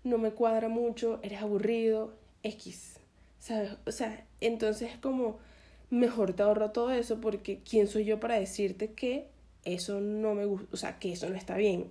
no 0.03 0.17
me 0.17 0.31
cuadra 0.31 0.69
mucho, 0.69 1.19
eres 1.23 1.41
aburrido, 1.41 2.13
X, 2.43 2.97
¿sabes? 3.39 3.71
O 3.85 3.91
sea, 3.91 4.25
entonces 4.41 4.91
es 4.91 4.97
como, 4.97 5.37
mejor 5.89 6.33
te 6.33 6.43
ahorro 6.43 6.71
todo 6.71 6.91
eso 6.91 7.19
porque 7.19 7.59
¿quién 7.67 7.87
soy 7.87 8.05
yo 8.05 8.19
para 8.19 8.39
decirte 8.39 8.93
que 8.93 9.27
eso 9.65 9.99
no 9.99 10.35
me 10.35 10.45
gusta, 10.45 10.67
o 10.71 10.77
sea, 10.77 10.99
que 10.99 11.11
eso 11.11 11.29
no 11.29 11.35
está 11.35 11.57
bien. 11.57 11.87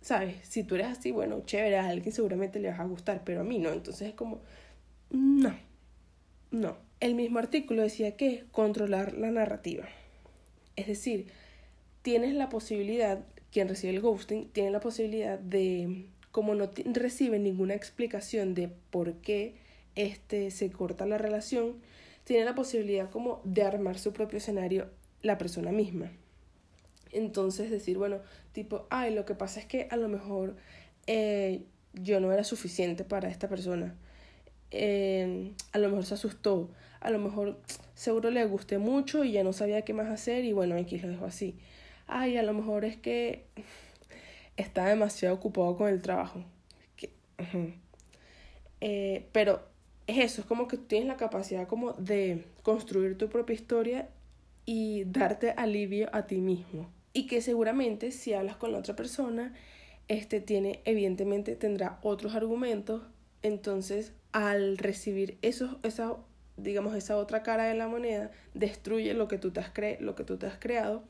¿Sabes? 0.00 0.36
Si 0.42 0.62
tú 0.62 0.76
eres 0.76 0.86
así, 0.86 1.10
bueno, 1.10 1.42
chévere, 1.44 1.78
a 1.78 1.88
alguien 1.88 2.12
seguramente 2.12 2.60
le 2.60 2.70
vas 2.70 2.78
a 2.78 2.84
gustar, 2.84 3.22
pero 3.24 3.40
a 3.40 3.44
mí 3.44 3.58
no. 3.58 3.70
Entonces 3.70 4.08
es 4.10 4.14
como, 4.14 4.40
no, 5.10 5.56
no. 6.52 6.76
El 7.00 7.14
mismo 7.14 7.40
artículo 7.40 7.82
decía 7.82 8.16
que 8.16 8.44
controlar 8.52 9.14
la 9.14 9.30
narrativa. 9.30 9.88
Es 10.76 10.86
decir, 10.86 11.26
tienes 12.02 12.34
la 12.34 12.48
posibilidad, 12.48 13.24
quien 13.56 13.70
recibe 13.70 13.94
el 13.94 14.02
ghosting, 14.02 14.50
tiene 14.50 14.70
la 14.70 14.80
posibilidad 14.80 15.38
de, 15.38 16.04
como 16.30 16.54
no 16.54 16.68
recibe 16.92 17.38
ninguna 17.38 17.72
explicación 17.72 18.52
de 18.52 18.68
por 18.90 19.14
qué 19.14 19.54
este, 19.94 20.50
se 20.50 20.70
corta 20.70 21.06
la 21.06 21.16
relación, 21.16 21.76
tiene 22.24 22.44
la 22.44 22.54
posibilidad 22.54 23.08
como 23.08 23.40
de 23.44 23.62
armar 23.62 23.98
su 23.98 24.12
propio 24.12 24.36
escenario 24.36 24.90
la 25.22 25.38
persona 25.38 25.72
misma. 25.72 26.12
Entonces 27.12 27.70
decir, 27.70 27.96
bueno, 27.96 28.18
tipo, 28.52 28.86
ay, 28.90 29.14
lo 29.14 29.24
que 29.24 29.34
pasa 29.34 29.60
es 29.60 29.64
que 29.64 29.88
a 29.90 29.96
lo 29.96 30.10
mejor 30.10 30.56
eh, 31.06 31.62
yo 31.94 32.20
no 32.20 32.32
era 32.32 32.44
suficiente 32.44 33.04
para 33.04 33.30
esta 33.30 33.48
persona. 33.48 33.94
Eh, 34.70 35.52
a 35.72 35.78
lo 35.78 35.88
mejor 35.88 36.04
se 36.04 36.12
asustó, 36.12 36.68
a 37.00 37.10
lo 37.10 37.18
mejor 37.18 37.58
seguro 37.94 38.30
le 38.30 38.44
gusté 38.44 38.76
mucho 38.76 39.24
y 39.24 39.32
ya 39.32 39.44
no 39.44 39.54
sabía 39.54 39.80
qué 39.80 39.94
más 39.94 40.10
hacer 40.10 40.44
y 40.44 40.52
bueno, 40.52 40.76
X 40.76 41.02
lo 41.02 41.08
dejó 41.08 41.24
así. 41.24 41.56
Ay, 42.06 42.36
a 42.36 42.42
lo 42.42 42.54
mejor 42.54 42.84
es 42.84 42.96
que 42.96 43.44
está 44.56 44.86
demasiado 44.86 45.34
ocupado 45.34 45.76
con 45.76 45.88
el 45.88 46.02
trabajo. 46.02 46.44
Eh, 48.82 49.26
pero 49.32 49.62
es 50.06 50.18
eso, 50.18 50.42
es 50.42 50.46
como 50.46 50.68
que 50.68 50.76
tú 50.76 50.84
tienes 50.84 51.08
la 51.08 51.16
capacidad 51.16 51.66
como 51.66 51.94
de 51.94 52.44
construir 52.62 53.16
tu 53.16 53.28
propia 53.28 53.54
historia 53.54 54.08
y 54.66 55.04
darte 55.04 55.52
alivio 55.52 56.08
a 56.12 56.26
ti 56.26 56.36
mismo. 56.36 56.90
Y 57.12 57.26
que 57.26 57.40
seguramente 57.40 58.12
si 58.12 58.34
hablas 58.34 58.56
con 58.56 58.72
la 58.72 58.78
otra 58.78 58.94
persona, 58.94 59.54
este 60.08 60.40
tiene, 60.40 60.80
evidentemente 60.84 61.56
tendrá 61.56 61.98
otros 62.02 62.34
argumentos. 62.34 63.02
Entonces, 63.42 64.12
al 64.32 64.76
recibir 64.76 65.38
esos, 65.42 65.76
esa, 65.82 66.16
digamos, 66.56 66.94
esa 66.94 67.16
otra 67.16 67.42
cara 67.42 67.64
de 67.64 67.74
la 67.74 67.88
moneda, 67.88 68.30
destruye 68.54 69.14
lo 69.14 69.28
que 69.28 69.38
tú 69.38 69.50
te 69.50 69.60
has, 69.60 69.70
cre 69.70 69.98
lo 70.00 70.14
que 70.14 70.24
tú 70.24 70.36
te 70.36 70.46
has 70.46 70.58
creado. 70.58 71.02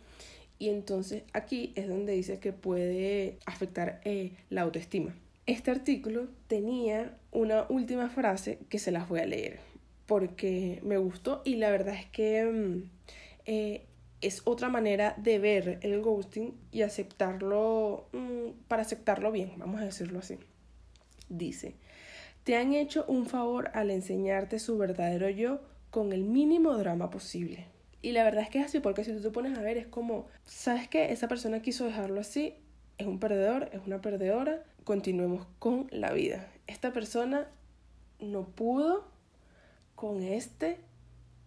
Y 0.59 0.71
entonces 0.71 1.23
aquí 1.33 1.73
es 1.77 1.89
donde 1.89 2.13
dice 2.13 2.39
que 2.39 2.53
puede 2.53 3.39
afectar 3.47 4.01
eh, 4.05 4.33
la 4.51 4.63
autoestima. 4.63 5.15
Este 5.47 5.71
artículo 5.71 6.29
tenía 6.49 7.17
una 7.31 7.67
última 7.69 8.09
frase 8.09 8.59
que 8.69 8.79
se 8.79 8.91
las 8.91 9.09
voy 9.09 9.21
a 9.21 9.27
leer 9.27 9.61
porque 10.07 10.81
me 10.83 10.97
gustó 10.97 11.43
y 11.45 11.57
la 11.57 11.71
verdad 11.71 11.95
es 11.95 12.07
que 12.07 12.45
mm, 12.45 12.91
eh, 13.45 13.85
es 14.21 14.43
otra 14.45 14.69
manera 14.69 15.15
de 15.19 15.39
ver 15.39 15.79
el 15.83 16.01
ghosting 16.01 16.55
y 16.73 16.83
aceptarlo 16.83 18.09
mm, 18.13 18.67
para 18.69 18.83
aceptarlo 18.83 19.31
bien, 19.33 19.53
vamos 19.57 19.81
a 19.81 19.85
decirlo 19.85 20.21
así. 20.21 20.39
Dice, 21.29 21.75
te 22.45 22.57
han 22.57 22.73
hecho 22.73 23.05
un 23.09 23.27
favor 23.27 23.71
al 23.75 23.91
enseñarte 23.91 24.59
su 24.59 24.79
verdadero 24.79 25.29
yo 25.29 25.61
con 25.91 26.13
el 26.13 26.25
mínimo 26.25 26.77
drama 26.77 27.11
posible. 27.11 27.67
Y 28.07 28.13
la 28.13 28.23
verdad 28.23 28.45
es 28.45 28.51
que 28.51 28.61
es 28.61 28.67
así, 28.67 28.79
porque 28.79 29.03
si 29.03 29.13
tú 29.13 29.21
te 29.21 29.31
pones 29.31 29.59
a 29.59 29.63
ver, 29.63 29.77
es 29.77 29.89
como, 29.89 30.29
¿sabes 30.45 30.87
qué? 30.87 31.11
Esa 31.11 31.27
persona 31.27 31.61
quiso 31.61 31.87
dejarlo 31.87 32.21
así, 32.21 32.55
es 32.99 33.07
un 33.09 33.19
perdedor, 33.19 33.69
es 33.73 33.81
una 33.85 34.01
perdedora, 34.01 34.63
continuemos 34.85 35.45
con 35.59 35.89
la 35.91 36.13
vida. 36.13 36.49
Esta 36.69 36.93
persona 36.93 37.49
no 38.21 38.45
pudo 38.45 39.09
con 39.97 40.23
este 40.23 40.79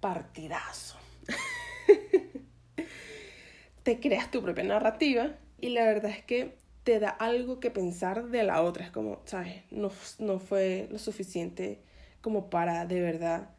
partidazo. 0.01 0.98
te 3.84 4.01
creas 4.01 4.30
tu 4.30 4.42
propia 4.42 4.66
narrativa 4.66 5.38
y 5.62 5.70
la 5.70 5.86
verdad 5.86 6.12
es 6.12 6.25
que 6.25 6.58
te 6.84 7.00
da 7.00 7.08
algo 7.08 7.62
que 7.62 7.72
pensar 7.72 8.32
de 8.32 8.44
la 8.44 8.63
otra. 8.63 8.84
Es 8.84 8.92
como, 8.92 9.22
¿sabes? 9.24 9.63
No, 9.72 9.92
no 10.18 10.39
fue 10.39 10.89
lo 10.92 11.00
suficiente 11.00 11.80
como 12.20 12.50
para 12.50 12.86
de 12.86 13.00
verdad 13.00 13.51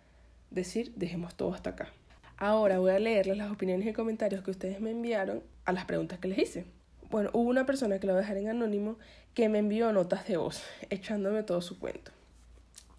decir, 0.50 0.92
dejemos 0.96 1.34
todo 1.34 1.54
hasta 1.54 1.70
acá. 1.70 1.94
Ahora 2.40 2.78
voy 2.78 2.92
a 2.92 2.98
leerles 2.98 3.36
las 3.36 3.52
opiniones 3.52 3.86
y 3.86 3.92
comentarios 3.92 4.42
que 4.42 4.50
ustedes 4.50 4.80
me 4.80 4.90
enviaron 4.90 5.42
a 5.66 5.72
las 5.72 5.84
preguntas 5.84 6.18
que 6.18 6.28
les 6.28 6.38
hice. 6.38 6.64
Bueno, 7.10 7.28
hubo 7.34 7.50
una 7.50 7.66
persona 7.66 8.00
que 8.00 8.06
lo 8.06 8.14
voy 8.14 8.20
a 8.20 8.22
dejar 8.22 8.38
en 8.38 8.48
anónimo 8.48 8.96
que 9.34 9.50
me 9.50 9.58
envió 9.58 9.92
notas 9.92 10.26
de 10.26 10.38
voz, 10.38 10.62
echándome 10.90 11.42
todo 11.42 11.60
su 11.60 11.78
cuento. 11.78 12.12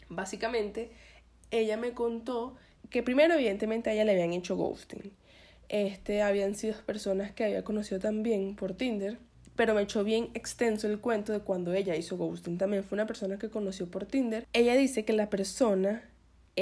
Básicamente, 0.09 0.91
ella 1.49 1.75
me 1.75 1.93
contó 1.93 2.55
que 2.91 3.01
primero, 3.01 3.33
evidentemente, 3.33 3.89
a 3.89 3.93
ella 3.93 4.05
le 4.05 4.11
habían 4.11 4.33
hecho 4.33 4.55
ghosting. 4.55 5.11
Este, 5.69 6.21
habían 6.21 6.53
sido 6.53 6.75
personas 6.85 7.31
que 7.31 7.43
había 7.43 7.63
conocido 7.63 7.99
también 7.99 8.55
por 8.55 8.75
Tinder, 8.75 9.17
pero 9.55 9.73
me 9.73 9.81
echó 9.81 10.03
bien 10.03 10.29
extenso 10.35 10.87
el 10.87 10.99
cuento 10.99 11.33
de 11.33 11.39
cuando 11.39 11.73
ella 11.73 11.95
hizo 11.95 12.15
ghosting. 12.15 12.59
También 12.59 12.83
fue 12.83 12.95
una 12.95 13.07
persona 13.07 13.39
que 13.39 13.49
conoció 13.49 13.89
por 13.89 14.05
Tinder. 14.05 14.45
Ella 14.53 14.75
dice 14.75 15.03
que 15.03 15.13
la 15.13 15.31
persona 15.31 16.03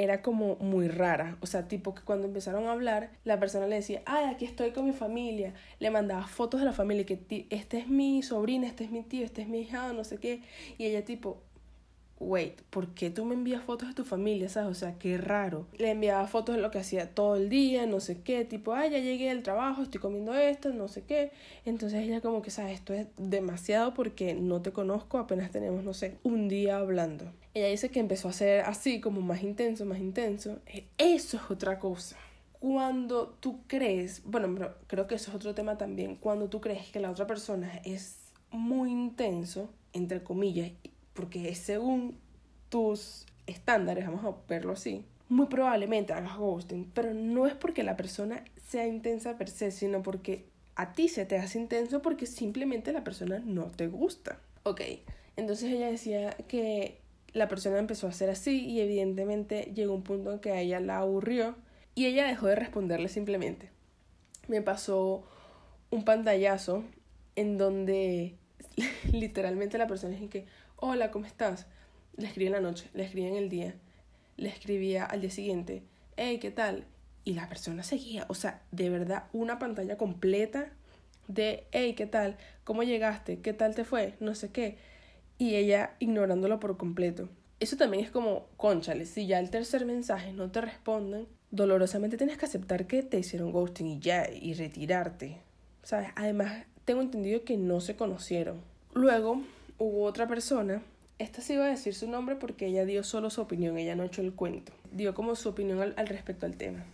era 0.04 0.22
como 0.22 0.56
muy 0.58 0.88
rara. 0.88 1.38
O 1.42 1.46
sea, 1.46 1.68
tipo 1.68 1.94
que 1.94 2.02
cuando 2.02 2.28
empezaron 2.28 2.66
a 2.66 2.72
hablar, 2.72 3.12
la 3.24 3.40
persona 3.40 3.68
le 3.68 3.76
decía, 3.76 4.02
ay, 4.06 4.26
aquí 4.26 4.46
estoy 4.46 4.72
con 4.72 4.86
mi 4.86 4.94
familia. 4.94 5.54
Le 5.80 5.92
mandaba 5.92 6.26
fotos 6.28 6.60
de 6.60 6.66
la 6.66 6.74
familia, 6.74 7.06
que 7.06 7.48
este 7.50 7.78
es 7.80 7.88
mi 7.88 8.24
sobrina, 8.24 8.68
este 8.68 8.86
es 8.86 8.92
mi 8.92 9.04
tío, 9.04 9.26
este 9.26 9.42
es 9.42 9.48
mi 9.48 9.62
hija, 9.62 9.94
no 9.94 10.04
sé 10.04 10.18
qué. 10.18 10.42
Y 10.78 10.86
ella 10.86 11.04
tipo, 11.06 11.42
wait, 12.20 12.62
¿por 12.70 12.90
qué 12.90 13.10
tú 13.10 13.26
me 13.26 13.36
envías 13.36 13.64
fotos 13.64 13.90
de 13.90 13.94
tu 13.94 14.04
familia? 14.04 14.50
¿Sabes? 14.50 14.72
O 14.72 14.74
sea, 14.74 14.98
qué 15.00 15.18
raro. 15.18 15.68
Le 15.78 15.92
enviaba 15.92 16.28
fotos 16.28 16.56
de 16.56 16.62
lo 16.62 16.72
que 16.72 16.80
hacía 16.80 17.14
todo 17.14 17.36
el 17.36 17.50
día, 17.50 17.86
no 17.86 18.00
sé 18.00 18.22
qué, 18.22 18.46
tipo, 18.46 18.74
ay, 18.74 18.92
ya 18.92 19.00
llegué 19.00 19.30
del 19.30 19.44
trabajo, 19.44 19.82
estoy 19.84 20.02
comiendo 20.02 20.34
esto, 20.34 20.72
no 20.74 20.88
sé 20.88 21.04
qué. 21.04 21.32
Entonces 21.66 22.02
ella 22.04 22.22
como 22.22 22.42
que, 22.42 22.52
¿sabes? 22.52 22.74
Esto 22.74 22.94
es 22.94 23.08
demasiado 23.18 23.94
porque 23.94 24.36
no 24.36 24.62
te 24.62 24.72
conozco, 24.72 25.18
apenas 25.18 25.52
tenemos, 25.52 25.84
no 25.84 25.94
sé, 25.94 26.18
un 26.24 26.50
día 26.50 26.78
hablando. 26.78 27.32
Ella 27.54 27.68
dice 27.68 27.90
que 27.90 28.00
empezó 28.00 28.30
a 28.30 28.34
ser 28.34 28.62
así, 28.62 29.02
como 29.02 29.22
más 29.22 29.44
intenso, 29.44 29.86
más 29.86 30.00
intenso. 30.00 30.60
Eh, 30.68 30.88
eso 30.98 31.38
es 31.38 31.44
otra 31.50 31.80
cosa. 31.80 32.16
Cuando 32.60 33.30
tú 33.40 33.62
crees, 33.68 34.22
bueno, 34.26 34.54
pero 34.54 34.76
creo 34.88 35.08
que 35.08 35.16
eso 35.16 35.32
es 35.32 35.36
otro 35.36 35.56
tema 35.56 35.78
también, 35.78 36.16
cuando 36.16 36.50
tú 36.50 36.60
crees 36.60 36.88
que 36.92 37.00
la 37.00 37.10
otra 37.10 37.26
persona 37.26 37.72
es 37.86 38.18
muy 38.52 38.92
intenso, 38.92 39.70
entre 39.94 40.24
comillas, 40.24 40.72
porque 41.14 41.50
es 41.50 41.60
según 41.60 42.18
tus 42.70 43.26
estándares, 43.48 44.06
vamos 44.06 44.26
a 44.26 44.36
verlo 44.48 44.74
así, 44.74 45.06
muy 45.30 45.46
probablemente 45.46 46.14
hagas 46.14 46.38
ghosting, 46.38 46.92
pero 46.94 47.14
no 47.14 47.48
es 47.48 47.54
porque 47.54 47.84
la 47.84 47.96
persona 47.96 48.44
sea 48.68 48.88
intensa 48.88 49.38
per 49.38 49.50
se, 49.50 49.72
sino 49.72 50.04
porque 50.04 50.46
a 50.76 50.94
ti 50.94 51.08
se 51.08 51.26
te 51.26 51.38
hace 51.38 51.60
intenso 51.60 52.02
porque 52.02 52.26
simplemente 52.26 52.92
la 52.92 53.04
persona 53.04 53.40
no 53.46 53.66
te 53.66 53.88
gusta. 53.88 54.40
Ok, 54.64 54.82
entonces 55.36 55.72
ella 55.72 55.90
decía 55.90 56.32
que 56.48 56.99
la 57.34 57.48
persona 57.48 57.78
empezó 57.78 58.08
a 58.08 58.12
hacer 58.12 58.30
así 58.30 58.66
y 58.66 58.82
evidentemente 58.82 59.72
llegó 59.74 59.94
un 59.94 60.04
punto 60.04 60.32
en 60.32 60.40
que 60.40 60.52
a 60.52 60.62
ella 60.62 60.80
la 60.80 61.00
aburrió 61.00 61.56
y 61.96 62.06
ella 62.06 62.26
dejó 62.26 62.48
de 62.48 62.56
responderle 62.56 63.10
simplemente. 63.10 63.70
Me 64.48 64.62
pasó 64.62 65.24
un 65.92 66.06
pantallazo 66.06 66.84
en 67.36 67.58
donde 67.58 68.36
literalmente 69.12 69.78
la 69.78 69.88
persona 69.88 70.16
es 70.16 70.30
que, 70.30 70.46
hola, 70.76 71.12
¿cómo 71.12 71.26
estás? 71.26 71.68
Le 72.18 72.28
escribí 72.28 72.48
en 72.48 72.54
la 72.54 72.62
noche, 72.62 72.90
le 72.94 73.04
escribí 73.04 73.28
en 73.28 73.36
el 73.36 73.50
día, 73.50 73.76
le 74.38 74.50
escribía 74.50 75.06
al 75.06 75.22
día 75.22 75.32
siguiente, 75.32 75.84
hey, 76.18 76.40
¿qué 76.40 76.52
tal? 76.52 76.86
Y 77.24 77.34
la 77.34 77.48
persona 77.48 77.84
seguía, 77.84 78.26
o 78.30 78.34
sea, 78.34 78.62
de 78.72 78.90
verdad, 78.90 79.26
una 79.34 79.60
pantalla 79.60 79.98
completa 79.98 80.72
de, 81.28 81.68
hey, 81.72 81.94
¿qué 81.96 82.08
tal? 82.08 82.38
¿Cómo 82.64 82.84
llegaste? 82.84 83.40
¿Qué 83.40 83.54
tal 83.54 83.76
te 83.76 83.86
fue? 83.86 84.16
No 84.20 84.36
sé 84.36 84.50
qué. 84.52 84.78
Y 85.40 85.56
ella 85.56 85.96
ignorándolo 85.98 86.60
por 86.60 86.78
completo. 86.78 87.30
Eso 87.60 87.76
también 87.76 88.06
es 88.06 88.12
como, 88.12 88.46
conchale, 88.56 89.06
si 89.06 89.26
ya 89.26 89.40
el 89.40 89.50
tercer 89.50 89.86
mensaje 89.86 90.32
no 90.32 90.52
te 90.52 90.62
responden, 90.62 91.28
dolorosamente 91.50 92.18
tienes 92.18 92.38
que 92.38 92.46
aceptar 92.46 92.86
que 92.86 93.02
te 93.02 93.18
hicieron 93.18 93.52
ghosting 93.52 93.88
y 93.88 94.00
ya, 94.00 94.30
y 94.30 94.54
retirarte. 94.54 95.38
¿Sabes? 95.82 96.10
Además, 96.16 96.66
tengo 96.86 97.02
entendido 97.02 97.44
que 97.44 97.58
no 97.58 97.82
se 97.82 97.96
conocieron. 97.96 98.62
Luego, 98.94 99.42
hubo 99.78 100.04
otra 100.04 100.28
persona, 100.28 100.84
esta 101.20 101.42
sí 101.42 101.54
iba 101.54 101.66
a 101.66 101.70
decir 101.70 101.96
su 101.96 102.10
nombre 102.10 102.36
porque 102.36 102.68
ella 102.68 102.86
dio 102.86 103.04
solo 103.04 103.30
su 103.30 103.42
opinión, 103.42 103.78
ella 103.78 103.96
no 103.96 104.04
echó 104.04 104.22
el 104.22 104.34
cuento, 104.34 104.72
dio 104.92 105.14
como 105.14 105.36
su 105.36 105.50
opinión 105.50 105.82
al, 105.82 105.94
al 105.98 106.08
respecto 106.08 106.46
al 106.46 106.56
tema. 106.56 106.86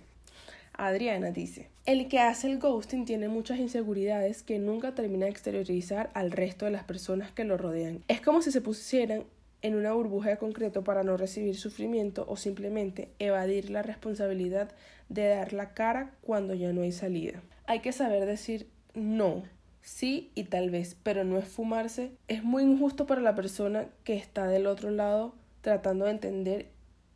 Adriana 0.77 1.31
dice, 1.31 1.69
el 1.85 2.07
que 2.07 2.19
hace 2.19 2.51
el 2.51 2.59
ghosting 2.59 3.05
tiene 3.05 3.27
muchas 3.27 3.59
inseguridades 3.59 4.43
que 4.43 4.59
nunca 4.59 4.95
termina 4.95 5.25
de 5.25 5.31
exteriorizar 5.31 6.09
al 6.13 6.31
resto 6.31 6.65
de 6.65 6.71
las 6.71 6.83
personas 6.83 7.31
que 7.31 7.43
lo 7.43 7.57
rodean. 7.57 8.03
Es 8.07 8.21
como 8.21 8.41
si 8.41 8.51
se 8.51 8.61
pusieran 8.61 9.23
en 9.61 9.75
una 9.75 9.93
burbuja 9.93 10.29
de 10.29 10.37
concreto 10.37 10.83
para 10.83 11.03
no 11.03 11.17
recibir 11.17 11.57
sufrimiento 11.57 12.25
o 12.27 12.37
simplemente 12.37 13.09
evadir 13.19 13.69
la 13.69 13.81
responsabilidad 13.81 14.71
de 15.09 15.27
dar 15.27 15.53
la 15.53 15.73
cara 15.73 16.11
cuando 16.21 16.53
ya 16.53 16.71
no 16.71 16.81
hay 16.81 16.91
salida. 16.91 17.41
Hay 17.65 17.79
que 17.79 17.91
saber 17.91 18.25
decir 18.25 18.67
no 18.93 19.43
sí 19.85 20.31
y 20.35 20.45
tal 20.45 20.71
vez, 20.71 20.97
pero 21.03 21.23
no 21.23 21.37
es 21.37 21.47
fumarse. 21.47 22.11
Es 22.27 22.43
muy 22.43 22.63
injusto 22.63 23.05
para 23.05 23.21
la 23.21 23.35
persona 23.35 23.87
que 24.03 24.15
está 24.15 24.47
del 24.47 24.67
otro 24.67 24.89
lado 24.89 25.35
tratando 25.61 26.05
de 26.05 26.11
entender 26.11 26.67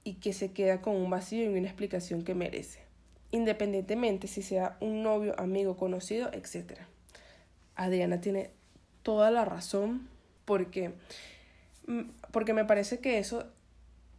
y 0.03 0.13
que 0.15 0.33
se 0.33 0.51
queda 0.53 0.81
con 0.81 0.95
un 0.95 1.09
vacío 1.09 1.43
y 1.43 1.57
una 1.57 1.67
explicación 1.67 2.23
que 2.23 2.35
merece, 2.35 2.79
independientemente 3.31 4.27
si 4.27 4.41
sea 4.41 4.77
un 4.79 5.03
novio, 5.03 5.39
amigo, 5.39 5.77
conocido, 5.77 6.29
etc. 6.33 6.79
Adriana 7.75 8.21
tiene 8.21 8.51
toda 9.03 9.31
la 9.31 9.45
razón 9.45 10.07
porque, 10.45 10.93
mm, 11.87 12.01
porque 12.31 12.53
me 12.53 12.65
parece 12.65 12.99
que 12.99 13.19
eso 13.19 13.45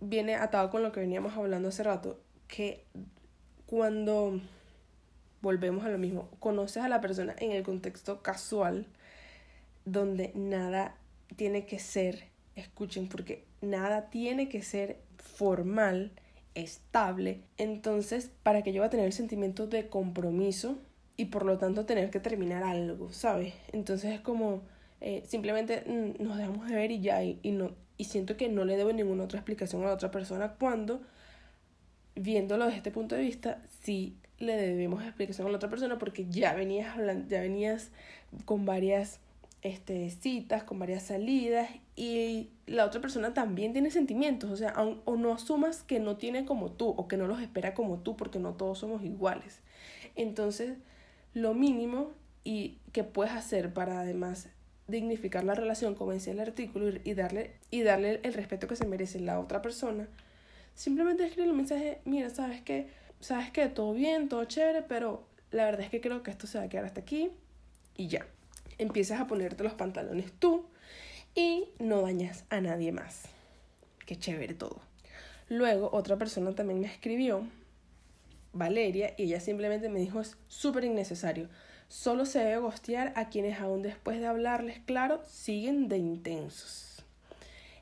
viene 0.00 0.34
atado 0.34 0.70
con 0.70 0.82
lo 0.82 0.92
que 0.92 1.00
veníamos 1.00 1.36
hablando 1.36 1.68
hace 1.68 1.82
rato, 1.82 2.18
que 2.48 2.84
cuando 3.66 4.40
volvemos 5.42 5.84
a 5.84 5.88
lo 5.88 5.98
mismo, 5.98 6.28
conoces 6.38 6.82
a 6.82 6.88
la 6.88 7.00
persona 7.00 7.34
en 7.38 7.52
el 7.52 7.62
contexto 7.62 8.22
casual, 8.22 8.86
donde 9.84 10.32
nada 10.34 10.96
tiene 11.36 11.66
que 11.66 11.78
ser, 11.78 12.24
escuchen, 12.56 13.08
porque 13.08 13.44
nada 13.60 14.10
tiene 14.10 14.48
que 14.48 14.62
ser 14.62 14.98
formal 15.18 16.12
estable. 16.54 17.40
Entonces, 17.56 18.30
¿para 18.42 18.62
que 18.62 18.72
yo 18.72 18.80
va 18.80 18.86
a 18.86 18.90
tener 18.90 19.06
el 19.06 19.12
sentimiento 19.12 19.66
de 19.66 19.88
compromiso 19.88 20.78
y 21.20 21.26
por 21.26 21.44
lo 21.44 21.58
tanto 21.58 21.84
tener 21.84 22.10
que 22.10 22.18
terminar 22.18 22.62
algo, 22.62 23.12
¿sabes? 23.12 23.52
Entonces 23.72 24.14
es 24.14 24.20
como 24.20 24.62
eh, 25.02 25.22
simplemente 25.26 25.84
mm, 25.86 26.22
nos 26.22 26.38
dejamos 26.38 26.66
de 26.66 26.74
ver 26.74 26.90
y 26.90 27.00
ya, 27.00 27.22
y, 27.22 27.38
no, 27.44 27.72
y 27.98 28.04
siento 28.04 28.38
que 28.38 28.48
no 28.48 28.64
le 28.64 28.76
debo 28.76 28.90
ninguna 28.92 29.24
otra 29.24 29.38
explicación 29.38 29.82
a 29.82 29.88
la 29.88 29.94
otra 29.94 30.10
persona 30.10 30.54
cuando, 30.58 31.02
viéndolo 32.14 32.64
desde 32.64 32.78
este 32.78 32.90
punto 32.90 33.16
de 33.16 33.22
vista, 33.22 33.62
sí 33.82 34.16
le 34.38 34.56
debemos 34.56 35.04
explicación 35.04 35.46
a 35.46 35.50
la 35.50 35.56
otra 35.56 35.68
persona 35.68 35.98
porque 35.98 36.26
ya 36.30 36.54
venías 36.54 36.96
hablando, 36.96 37.28
ya 37.28 37.42
venías 37.42 37.90
con 38.46 38.64
varias 38.64 39.20
este, 39.60 40.08
citas, 40.08 40.62
con 40.62 40.78
varias 40.78 41.02
salidas 41.02 41.68
y 41.96 42.48
la 42.70 42.84
otra 42.84 43.00
persona 43.00 43.34
también 43.34 43.72
tiene 43.72 43.90
sentimientos, 43.90 44.48
o 44.48 44.56
sea, 44.56 44.74
o 44.78 45.16
no 45.16 45.34
asumas 45.34 45.82
que 45.82 45.98
no 45.98 46.16
tiene 46.16 46.44
como 46.44 46.70
tú 46.70 46.88
o 46.88 47.08
que 47.08 47.16
no 47.16 47.26
los 47.26 47.42
espera 47.42 47.74
como 47.74 47.98
tú 47.98 48.16
porque 48.16 48.38
no 48.38 48.54
todos 48.54 48.78
somos 48.78 49.02
iguales. 49.02 49.58
Entonces, 50.14 50.78
lo 51.34 51.52
mínimo 51.52 52.12
y 52.44 52.78
que 52.92 53.02
puedes 53.02 53.32
hacer 53.32 53.72
para 53.72 54.00
además 54.00 54.48
dignificar 54.86 55.42
la 55.42 55.54
relación, 55.54 55.96
como 55.96 56.12
decía 56.12 56.32
el 56.32 56.38
artículo, 56.38 56.92
y 57.02 57.14
darle, 57.14 57.56
y 57.72 57.82
darle 57.82 58.20
el 58.22 58.34
respeto 58.34 58.68
que 58.68 58.76
se 58.76 58.86
merece 58.86 59.18
la 59.18 59.40
otra 59.40 59.62
persona, 59.62 60.06
simplemente 60.74 61.24
escribe 61.24 61.50
un 61.50 61.56
mensaje, 61.56 62.00
mira, 62.04 62.30
sabes 62.30 62.62
que, 62.62 62.86
sabes 63.18 63.50
que 63.50 63.68
todo 63.68 63.94
bien, 63.94 64.28
todo 64.28 64.44
chévere, 64.44 64.82
pero 64.82 65.24
la 65.50 65.64
verdad 65.64 65.80
es 65.80 65.90
que 65.90 66.00
creo 66.00 66.22
que 66.22 66.30
esto 66.30 66.46
se 66.46 66.58
va 66.58 66.64
a 66.64 66.68
quedar 66.68 66.84
hasta 66.84 67.00
aquí 67.00 67.30
y 67.96 68.06
ya. 68.06 68.26
Empiezas 68.78 69.20
a 69.20 69.26
ponerte 69.26 69.64
los 69.64 69.74
pantalones 69.74 70.32
tú 70.38 70.66
y 71.34 71.68
no 71.78 72.02
dañas 72.02 72.44
a 72.50 72.60
nadie 72.60 72.92
más. 72.92 73.24
Qué 74.06 74.16
chévere 74.16 74.54
todo. 74.54 74.80
Luego 75.48 75.90
otra 75.92 76.16
persona 76.16 76.54
también 76.54 76.80
me 76.80 76.86
escribió, 76.86 77.46
Valeria, 78.52 79.14
y 79.16 79.24
ella 79.24 79.40
simplemente 79.40 79.88
me 79.88 80.00
dijo 80.00 80.20
es 80.20 80.36
súper 80.48 80.84
innecesario. 80.84 81.48
Solo 81.88 82.24
se 82.24 82.38
debe 82.38 82.58
gostear 82.58 83.12
a 83.16 83.28
quienes 83.28 83.60
aún 83.60 83.82
después 83.82 84.20
de 84.20 84.26
hablarles 84.26 84.78
claro 84.80 85.20
siguen 85.26 85.88
de 85.88 85.98
intensos. 85.98 87.04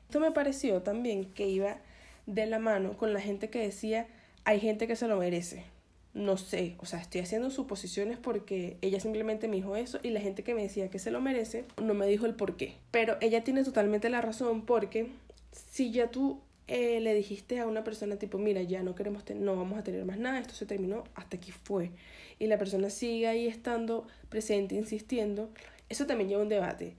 Esto 0.03 0.19
me 0.19 0.31
pareció 0.31 0.81
también 0.81 1.25
que 1.33 1.47
iba 1.47 1.77
de 2.25 2.45
la 2.47 2.59
mano 2.59 2.97
con 2.97 3.13
la 3.13 3.21
gente 3.21 3.49
que 3.49 3.59
decía 3.59 4.07
hay 4.45 4.59
gente 4.59 4.87
que 4.87 4.95
se 4.95 5.07
lo 5.07 5.17
merece. 5.17 5.63
No 6.13 6.37
sé, 6.37 6.75
o 6.79 6.85
sea, 6.85 6.99
estoy 6.99 7.21
haciendo 7.21 7.51
suposiciones 7.51 8.17
porque 8.17 8.77
ella 8.81 8.99
simplemente 8.99 9.47
me 9.47 9.57
dijo 9.57 9.75
eso 9.75 9.99
y 10.01 10.09
la 10.09 10.19
gente 10.19 10.43
que 10.43 10.55
me 10.55 10.63
decía 10.63 10.89
que 10.89 10.99
se 10.99 11.11
lo 11.11 11.21
merece 11.21 11.65
no 11.81 11.93
me 11.93 12.07
dijo 12.07 12.25
el 12.25 12.35
por 12.35 12.57
qué. 12.57 12.75
Pero 12.91 13.17
ella 13.21 13.43
tiene 13.43 13.63
totalmente 13.63 14.09
la 14.09 14.21
razón 14.21 14.65
porque 14.65 15.11
si 15.51 15.91
ya 15.91 16.09
tú 16.09 16.41
eh, 16.67 16.99
le 16.99 17.13
dijiste 17.13 17.59
a 17.59 17.67
una 17.67 17.83
persona 17.83 18.17
tipo, 18.17 18.37
mira, 18.37 18.61
ya 18.63 18.81
no 18.81 18.95
queremos, 18.95 19.23
no 19.35 19.55
vamos 19.55 19.77
a 19.77 19.83
tener 19.83 20.03
más 20.05 20.17
nada, 20.17 20.39
esto 20.39 20.55
se 20.55 20.65
terminó, 20.65 21.03
hasta 21.15 21.37
aquí 21.37 21.51
fue 21.51 21.91
y 22.39 22.47
la 22.47 22.57
persona 22.57 22.89
sigue 22.89 23.27
ahí 23.27 23.47
estando 23.47 24.07
presente, 24.29 24.75
insistiendo, 24.75 25.49
eso 25.89 26.07
también 26.07 26.29
lleva 26.29 26.41
un 26.41 26.49
debate. 26.49 26.95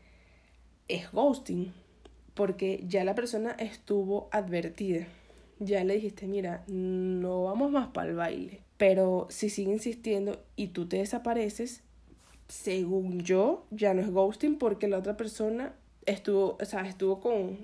Es 0.87 1.11
ghosting, 1.13 1.73
porque 2.35 2.85
ya 2.87 3.05
la 3.05 3.15
persona 3.15 3.53
estuvo 3.53 4.29
advertida. 4.33 5.07
Ya 5.59 5.83
le 5.85 5.95
dijiste, 5.95 6.27
mira, 6.27 6.63
no 6.67 7.45
vamos 7.45 7.71
más 7.71 7.89
para 7.89 8.11
el 8.11 8.17
baile. 8.17 8.61
Pero 8.81 9.27
si 9.29 9.51
sigue 9.51 9.73
insistiendo 9.73 10.43
y 10.57 10.69
tú 10.69 10.89
te 10.89 10.97
desapareces, 10.97 11.83
según 12.49 13.21
yo, 13.21 13.67
ya 13.71 13.93
no 13.93 14.01
es 14.01 14.11
ghosting 14.11 14.57
porque 14.57 14.89
la 14.89 14.97
otra 14.97 15.19
persona 15.19 15.75
estuvo, 16.07 16.57
o 16.59 16.65
sea, 16.65 16.89
estuvo 16.89 17.21
con, 17.21 17.59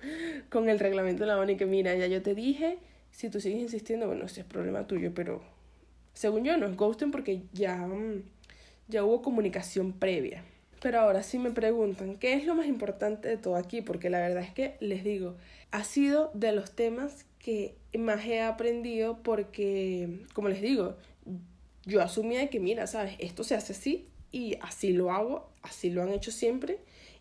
con 0.48 0.70
el 0.70 0.78
reglamento 0.78 1.24
de 1.24 1.26
la 1.26 1.36
mano 1.36 1.52
y 1.52 1.58
que 1.58 1.66
mira, 1.66 1.94
ya 1.94 2.06
yo 2.06 2.22
te 2.22 2.34
dije, 2.34 2.78
si 3.10 3.28
tú 3.28 3.38
sigues 3.38 3.60
insistiendo, 3.60 4.06
bueno, 4.06 4.24
ese 4.24 4.40
es 4.40 4.46
problema 4.46 4.86
tuyo, 4.86 5.12
pero 5.12 5.42
según 6.14 6.42
yo, 6.42 6.56
no 6.56 6.64
es 6.64 6.74
ghosting 6.74 7.10
porque 7.10 7.42
ya, 7.52 7.76
mm, 7.76 8.22
ya 8.88 9.04
hubo 9.04 9.20
comunicación 9.20 9.92
previa. 9.92 10.42
Pero 10.82 10.98
ahora 10.98 11.22
sí 11.22 11.38
me 11.38 11.52
preguntan, 11.52 12.16
¿qué 12.16 12.34
es 12.34 12.44
lo 12.44 12.56
más 12.56 12.66
importante 12.66 13.28
de 13.28 13.36
todo 13.36 13.54
aquí? 13.54 13.82
Porque 13.82 14.10
la 14.10 14.18
verdad 14.18 14.42
es 14.42 14.50
que 14.50 14.74
les 14.80 15.04
digo, 15.04 15.36
ha 15.70 15.84
sido 15.84 16.32
de 16.34 16.50
los 16.50 16.72
temas 16.72 17.24
que 17.38 17.76
más 17.96 18.26
he 18.26 18.40
aprendido 18.40 19.22
porque, 19.22 20.24
como 20.34 20.48
les 20.48 20.60
digo, 20.60 20.96
yo 21.84 22.02
asumía 22.02 22.50
que, 22.50 22.58
mira, 22.58 22.88
sabes, 22.88 23.14
esto 23.20 23.44
se 23.44 23.54
hace 23.54 23.74
así 23.74 24.08
y 24.32 24.56
así 24.60 24.92
lo 24.92 25.12
hago, 25.12 25.48
así 25.62 25.88
lo 25.88 26.02
han 26.02 26.08
hecho 26.08 26.32
siempre 26.32 26.80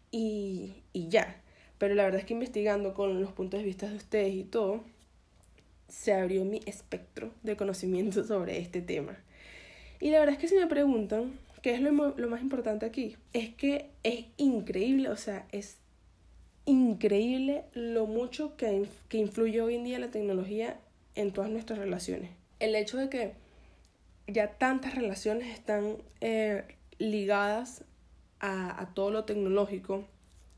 y, 0.10 0.74
y 0.92 1.10
ya. 1.10 1.40
Pero 1.78 1.94
la 1.94 2.04
verdad 2.04 2.22
es 2.22 2.26
que 2.26 2.34
investigando 2.34 2.96
con 2.96 3.22
los 3.22 3.32
puntos 3.32 3.60
de 3.60 3.66
vista 3.68 3.88
de 3.88 3.96
ustedes 3.96 4.34
y 4.34 4.44
todo, 4.44 4.84
se 5.88 6.14
abrió 6.14 6.46
mi 6.46 6.62
espectro 6.66 7.32
de 7.44 7.56
conocimiento 7.56 8.24
sobre 8.28 8.58
este 8.58 8.82
tema. 8.82 9.20
Y 10.00 10.10
la 10.10 10.18
verdad 10.18 10.34
es 10.34 10.42
que 10.42 10.48
si 10.48 10.56
me 10.56 10.66
preguntan 10.66 11.34
qué 11.62 11.74
es 11.74 11.82
lo, 11.82 11.92
lo 11.92 12.30
más 12.30 12.42
importante 12.42 12.86
aquí, 12.86 13.18
es 13.34 13.54
que 13.54 13.90
es 14.04 14.26
increíble, 14.38 15.10
o 15.10 15.18
sea, 15.18 15.48
es 15.52 15.78
increíble 16.66 17.64
lo 17.74 18.06
mucho 18.06 18.56
que, 18.56 18.88
que 19.10 19.18
influye 19.18 19.62
hoy 19.62 19.76
en 19.76 19.84
día 19.84 20.00
la 20.00 20.12
tecnología 20.12 20.80
en 21.16 21.32
todas 21.32 21.50
nuestras 21.50 21.80
relaciones. 21.80 22.32
El 22.60 22.76
hecho 22.76 22.98
de 22.98 23.10
que 23.10 23.34
ya 24.28 24.58
tantas 24.58 24.96
relaciones 24.96 25.54
están 25.54 25.98
eh, 26.22 26.64
ligadas 27.00 27.84
a, 28.40 28.82
a 28.82 28.94
todo 28.94 29.12
lo 29.12 29.26
tecnológico, 29.26 30.06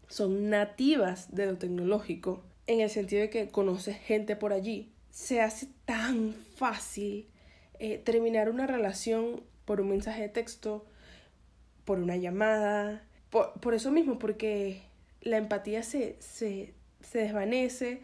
son 0.08 0.50
nativas 0.50 1.34
de 1.34 1.48
lo 1.48 1.58
tecnológico, 1.58 2.44
en 2.68 2.82
el 2.82 2.90
sentido 2.90 3.22
de 3.22 3.30
que 3.30 3.50
conoces 3.50 3.98
gente 3.98 4.36
por 4.36 4.54
allí 4.54 4.94
se 5.14 5.42
hace 5.42 5.68
tan 5.86 6.34
fácil 6.56 7.28
eh, 7.80 8.00
terminar 8.00 8.50
una 8.50 8.66
relación 8.66 9.44
por 9.66 9.80
un 9.80 9.90
mensaje 9.90 10.24
de 10.24 10.30
texto, 10.30 10.86
por 11.86 12.00
una 12.00 12.16
llamada, 12.18 13.04
por, 13.30 13.74
eso 13.74 13.92
mismo, 13.92 14.20
porque 14.20 14.82
la 15.22 15.38
empatía 15.38 15.84
se, 15.84 16.16
se, 16.20 16.74
se 17.02 17.20
desvanece, 17.20 18.02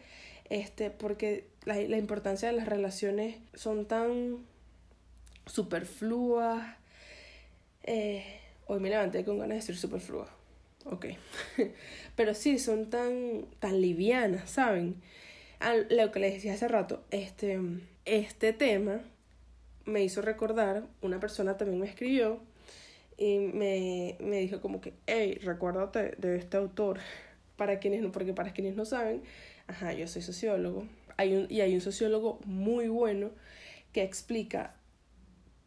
este, 0.48 0.90
porque 0.90 1.46
la, 1.64 1.76
la, 1.76 1.98
importancia 1.98 2.50
de 2.50 2.56
las 2.56 2.66
relaciones 2.66 3.36
son 3.54 3.86
tan 3.86 4.38
superfluas. 5.46 6.76
Eh, 7.84 8.24
hoy 8.66 8.80
me 8.80 8.90
levanté 8.90 9.24
con 9.24 9.38
ganas 9.38 9.50
de 9.50 9.54
decir 9.56 9.76
superfluas. 9.76 10.28
Ok. 10.84 11.06
Pero 12.16 12.34
sí, 12.34 12.58
son 12.58 12.90
tan, 12.90 13.46
tan 13.58 13.80
livianas, 13.80 14.50
¿saben? 14.50 14.96
lo 15.90 16.10
que 16.10 16.20
les 16.20 16.34
decía 16.34 16.54
hace 16.54 16.68
rato, 16.68 17.04
este, 17.10 17.60
este 18.06 18.54
tema 18.54 19.02
me 19.84 20.02
hizo 20.02 20.22
recordar, 20.22 20.84
una 21.02 21.20
persona 21.20 21.58
también 21.58 21.80
me 21.80 21.86
escribió 21.86 22.40
y 23.20 23.38
me, 23.38 24.16
me 24.18 24.38
dijo 24.38 24.62
como 24.62 24.80
que, 24.80 24.94
hey, 25.06 25.38
recuérdate 25.42 26.16
de 26.16 26.38
este 26.38 26.56
autor, 26.56 26.98
para 27.56 27.78
quienes 27.78 28.00
no, 28.00 28.10
porque 28.10 28.32
para 28.32 28.54
quienes 28.54 28.74
no 28.76 28.86
saben, 28.86 29.22
ajá, 29.66 29.92
yo 29.92 30.08
soy 30.08 30.22
sociólogo, 30.22 30.88
hay 31.18 31.34
un, 31.34 31.46
y 31.50 31.60
hay 31.60 31.74
un 31.74 31.82
sociólogo 31.82 32.40
muy 32.46 32.88
bueno 32.88 33.30
que 33.92 34.02
explica 34.02 34.74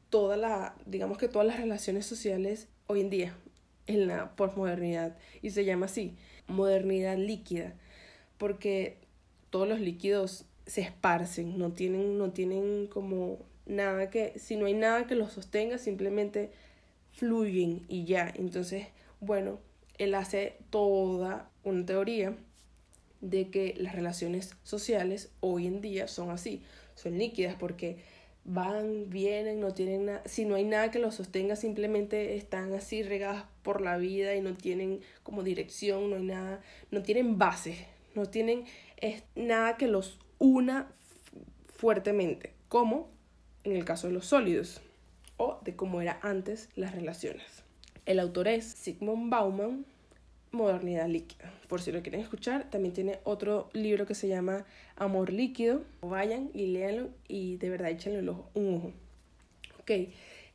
toda 0.09 0.35
la, 0.35 0.75
digamos 0.87 1.19
que 1.19 1.27
todas 1.27 1.47
las 1.47 1.57
relaciones 1.57 2.07
sociales 2.07 2.69
hoy 2.87 3.01
en 3.01 3.11
día, 3.11 3.35
en 3.85 4.07
la 4.07 4.35
posmodernidad, 4.35 5.15
y 5.43 5.51
se 5.51 5.63
llama 5.63 5.85
así, 5.85 6.15
modernidad 6.47 7.17
líquida, 7.17 7.75
porque 8.39 8.97
todos 9.51 9.67
los 9.67 9.79
líquidos 9.79 10.45
se 10.65 10.81
esparcen, 10.81 11.59
no 11.59 11.71
tienen, 11.71 12.17
no 12.17 12.31
tienen 12.31 12.87
como 12.87 13.37
nada 13.67 14.09
que, 14.09 14.39
si 14.39 14.55
no 14.55 14.65
hay 14.65 14.73
nada 14.73 15.05
que 15.05 15.13
los 15.13 15.33
sostenga, 15.33 15.77
simplemente 15.77 16.51
fluyen 17.13 17.85
y 17.87 18.05
ya. 18.05 18.31
Entonces, 18.35 18.87
bueno, 19.19 19.59
él 19.97 20.15
hace 20.15 20.57
toda 20.69 21.49
una 21.63 21.85
teoría 21.85 22.35
de 23.21 23.49
que 23.49 23.73
las 23.77 23.95
relaciones 23.95 24.55
sociales 24.63 25.31
hoy 25.39 25.67
en 25.67 25.79
día 25.79 26.07
son 26.07 26.29
así, 26.29 26.61
son 26.95 27.17
líquidas 27.17 27.55
porque 27.57 27.97
van, 28.43 29.09
vienen, 29.09 29.61
no 29.61 29.73
tienen 29.73 30.07
nada, 30.07 30.21
si 30.25 30.43
no 30.43 30.55
hay 30.55 30.65
nada 30.65 30.91
que 30.91 30.99
los 30.99 31.15
sostenga, 31.15 31.55
simplemente 31.55 32.35
están 32.35 32.73
así 32.73 33.01
regadas 33.01 33.45
por 33.61 33.79
la 33.79 33.97
vida 33.97 34.35
y 34.35 34.41
no 34.41 34.53
tienen 34.53 34.99
como 35.23 35.43
dirección, 35.43 36.09
no 36.09 36.17
hay 36.17 36.23
nada, 36.23 36.61
no 36.91 37.01
tienen 37.01 37.37
bases, 37.37 37.77
no 38.15 38.25
tienen 38.25 38.65
es 38.97 39.23
nada 39.35 39.77
que 39.77 39.87
los 39.87 40.19
una 40.39 40.91
fuertemente, 41.73 42.53
como 42.67 43.09
en 43.63 43.77
el 43.77 43.85
caso 43.85 44.07
de 44.07 44.13
los 44.13 44.25
sólidos 44.25 44.81
o 45.37 45.59
de 45.63 45.75
cómo 45.75 46.01
era 46.01 46.19
antes 46.21 46.69
las 46.75 46.93
relaciones. 46.93 47.63
El 48.05 48.19
autor 48.19 48.47
es 48.47 48.65
Sigmund 48.65 49.29
Bauman, 49.29 49.85
Modernidad 50.51 51.07
Líquida. 51.07 51.51
Por 51.67 51.81
si 51.81 51.91
lo 51.91 52.01
quieren 52.01 52.21
escuchar, 52.21 52.69
también 52.69 52.93
tiene 52.93 53.19
otro 53.23 53.69
libro 53.73 54.05
que 54.05 54.15
se 54.15 54.27
llama 54.27 54.65
Amor 54.95 55.31
Líquido. 55.31 55.83
Vayan 56.01 56.49
y 56.53 56.67
léanlo 56.67 57.09
y 57.27 57.57
de 57.57 57.69
verdad 57.69 57.89
échenle 57.89 58.19
un 58.19 58.75
ojo. 58.75 58.91
Ok, 59.79 59.87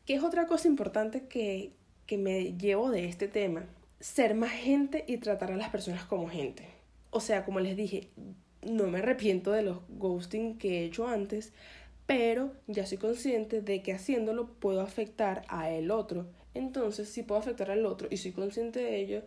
¿qué 0.07 0.15
es 0.15 0.23
otra 0.23 0.47
cosa 0.47 0.69
importante 0.69 1.27
que, 1.27 1.73
que 2.07 2.19
me 2.19 2.53
llevo 2.57 2.91
de 2.91 3.07
este 3.07 3.29
tema? 3.29 3.65
Ser 4.01 4.35
más 4.35 4.53
gente 4.53 5.05
y 5.09 5.17
tratar 5.17 5.53
a 5.53 5.57
las 5.57 5.71
personas 5.71 6.05
como 6.05 6.29
gente 6.29 6.79
o 7.11 7.21
sea, 7.21 7.45
como 7.45 7.61
les 7.61 7.77
dije, 7.77 8.09
no 8.63 8.87
me 8.87 8.99
arrepiento 8.99 9.53
de 9.53 9.63
los 9.63 9.79
ghosting 9.89 10.59
que 10.59 10.81
he 10.81 10.85
hecho 10.85 11.09
antes, 11.09 11.53
pero 12.09 12.51
ya 12.67 12.87
soy 12.87 12.97
consciente 12.97 13.61
de 13.61 13.83
que 13.83 13.93
haciéndolo 13.93 14.47
puedo 14.47 14.81
afectar 14.81 15.43
a 15.49 15.71
el 15.71 15.91
otro. 15.91 16.25
Entonces, 16.55 17.11
si 17.11 17.23
puedo 17.23 17.39
afectar 17.39 17.71
al 17.71 17.85
otro 17.85 18.09
y 18.11 18.17
soy 18.17 18.33
consciente 18.33 18.81
de 18.81 18.97
ello, 18.97 19.23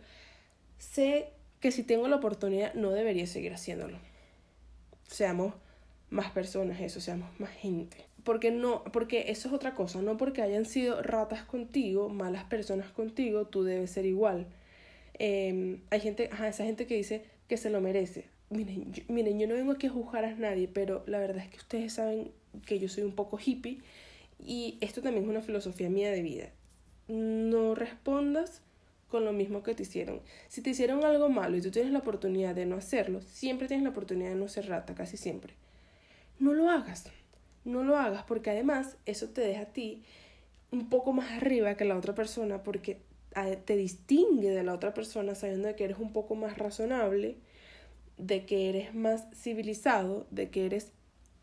sé 0.78 1.28
que 1.60 1.70
si 1.70 1.84
tengo 1.84 2.08
la 2.08 2.16
oportunidad 2.16 2.74
no 2.74 2.90
debería 2.90 3.28
seguir 3.28 3.54
haciéndolo. 3.54 3.98
Seamos 5.06 5.54
más 6.10 6.32
personas, 6.32 6.80
eso, 6.80 7.00
seamos 7.00 7.28
más 7.38 7.50
gente. 7.50 7.98
Porque 8.24 8.50
no, 8.50 8.82
porque 8.92 9.26
eso 9.28 9.46
es 9.46 9.54
otra 9.54 9.76
cosa, 9.76 10.02
no 10.02 10.16
porque 10.16 10.42
hayan 10.42 10.64
sido 10.64 11.04
ratas 11.04 11.44
contigo, 11.44 12.08
malas 12.08 12.42
personas 12.44 12.90
contigo, 12.90 13.46
tú 13.46 13.62
debes 13.62 13.92
ser 13.92 14.06
igual. 14.06 14.48
Em, 15.20 15.82
hay 15.90 16.00
gente, 16.00 16.30
ajá, 16.32 16.48
esa 16.48 16.64
gente 16.64 16.88
que 16.88 16.96
dice 16.96 17.26
que 17.46 17.56
se 17.56 17.70
lo 17.70 17.80
merece. 17.80 18.24
Miren 18.50 18.92
yo, 18.92 19.04
miren, 19.06 19.38
yo 19.38 19.46
no 19.46 19.54
vengo 19.54 19.70
aquí 19.70 19.86
a 19.86 19.90
juzgar 19.90 20.24
a 20.24 20.34
nadie, 20.34 20.66
pero 20.66 21.04
la 21.06 21.20
verdad 21.20 21.44
es 21.44 21.50
que 21.50 21.58
ustedes 21.58 21.92
saben 21.92 22.32
que 22.66 22.78
yo 22.78 22.88
soy 22.88 23.04
un 23.04 23.14
poco 23.14 23.38
hippie 23.44 23.80
y 24.38 24.78
esto 24.80 25.02
también 25.02 25.24
es 25.24 25.30
una 25.30 25.42
filosofía 25.42 25.90
mía 25.90 26.10
de 26.10 26.22
vida. 26.22 26.50
No 27.08 27.74
respondas 27.74 28.62
con 29.08 29.24
lo 29.24 29.32
mismo 29.32 29.62
que 29.62 29.74
te 29.74 29.82
hicieron. 29.82 30.20
Si 30.48 30.62
te 30.62 30.70
hicieron 30.70 31.04
algo 31.04 31.28
malo 31.28 31.56
y 31.56 31.60
tú 31.60 31.70
tienes 31.70 31.92
la 31.92 31.98
oportunidad 31.98 32.54
de 32.54 32.66
no 32.66 32.76
hacerlo, 32.76 33.20
siempre 33.20 33.68
tienes 33.68 33.84
la 33.84 33.90
oportunidad 33.90 34.30
de 34.30 34.36
no 34.36 34.48
ser 34.48 34.68
rata, 34.68 34.94
casi 34.94 35.16
siempre 35.16 35.54
no 36.42 36.52
lo 36.52 36.68
hagas. 36.68 37.04
No 37.64 37.84
lo 37.84 37.96
hagas 37.96 38.24
porque 38.24 38.50
además 38.50 38.96
eso 39.06 39.28
te 39.28 39.40
deja 39.40 39.62
a 39.62 39.66
ti 39.66 40.02
un 40.72 40.88
poco 40.88 41.12
más 41.12 41.30
arriba 41.30 41.76
que 41.76 41.84
la 41.84 41.96
otra 41.96 42.14
persona 42.14 42.62
porque 42.62 43.00
te 43.64 43.76
distingue 43.76 44.50
de 44.50 44.64
la 44.64 44.74
otra 44.74 44.92
persona 44.92 45.34
sabiendo 45.34 45.74
que 45.76 45.84
eres 45.84 45.98
un 45.98 46.12
poco 46.12 46.34
más 46.34 46.58
razonable, 46.58 47.36
de 48.18 48.44
que 48.44 48.68
eres 48.68 48.94
más 48.94 49.26
civilizado, 49.34 50.26
de 50.30 50.50
que 50.50 50.66
eres 50.66 50.92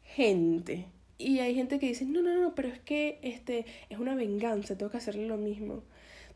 gente. 0.03 0.85
Y 1.19 1.39
hay 1.39 1.53
gente 1.53 1.77
que 1.77 1.85
dice, 1.85 2.05
no, 2.05 2.23
no, 2.23 2.33
no, 2.33 2.55
pero 2.55 2.69
es 2.69 2.79
que 2.79 3.19
este, 3.21 3.67
es 3.89 3.99
una 3.99 4.15
venganza, 4.15 4.75
tengo 4.75 4.91
que 4.91 4.97
hacerle 4.97 5.27
lo 5.27 5.37
mismo. 5.37 5.83